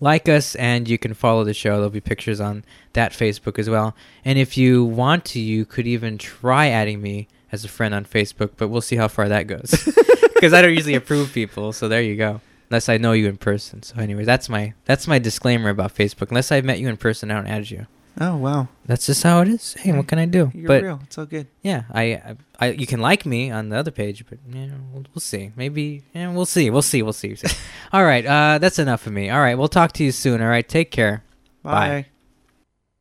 [0.00, 1.76] like us and you can follow the show.
[1.76, 2.64] There'll be pictures on
[2.94, 3.94] that Facebook as well.
[4.24, 8.04] And if you want to, you could even try adding me as a friend on
[8.04, 9.88] Facebook, but we'll see how far that goes.
[10.34, 11.72] Because I don't usually approve people.
[11.72, 12.40] So there you go.
[12.68, 13.82] Unless I know you in person.
[13.82, 16.28] So anyway, that's my that's my disclaimer about Facebook.
[16.28, 17.86] Unless I've met you in person, I don't add you.
[18.20, 18.68] Oh, wow.
[18.86, 19.74] That's just how it is.
[19.74, 20.52] Hey, what can I do?
[20.54, 21.00] You're but real.
[21.02, 21.48] It's all good.
[21.62, 25.04] yeah, I, I, I, you can like me on the other page, but yeah, we'll,
[25.14, 25.50] we'll see.
[25.56, 26.70] Maybe, yeah, we'll see.
[26.70, 27.02] We'll see.
[27.02, 27.36] We'll see.
[27.92, 29.30] All right, uh, that's enough of me.
[29.30, 30.40] All right, we'll talk to you soon.
[30.40, 31.24] All right, take care.
[31.64, 31.72] Bye.
[31.88, 32.06] Bye.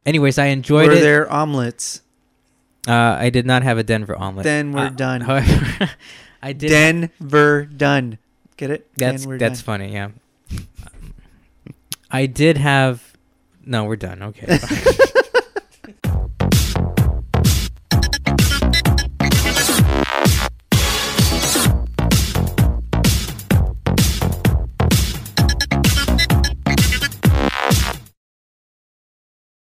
[0.06, 0.96] Anyways, I enjoyed Were it.
[0.96, 2.02] Were there omelets?
[2.88, 4.46] Uh, I did not have a Denver omelet.
[4.46, 5.22] Then we're Uh, done.
[5.30, 5.90] However,
[6.42, 6.70] I did.
[6.70, 8.18] Denver done.
[8.58, 8.90] Get it?
[8.98, 9.80] that's that's done.
[9.80, 9.94] funny.
[9.94, 10.10] Yeah.
[12.10, 13.14] I did have.
[13.66, 14.22] No, we're done.
[14.24, 14.58] Okay.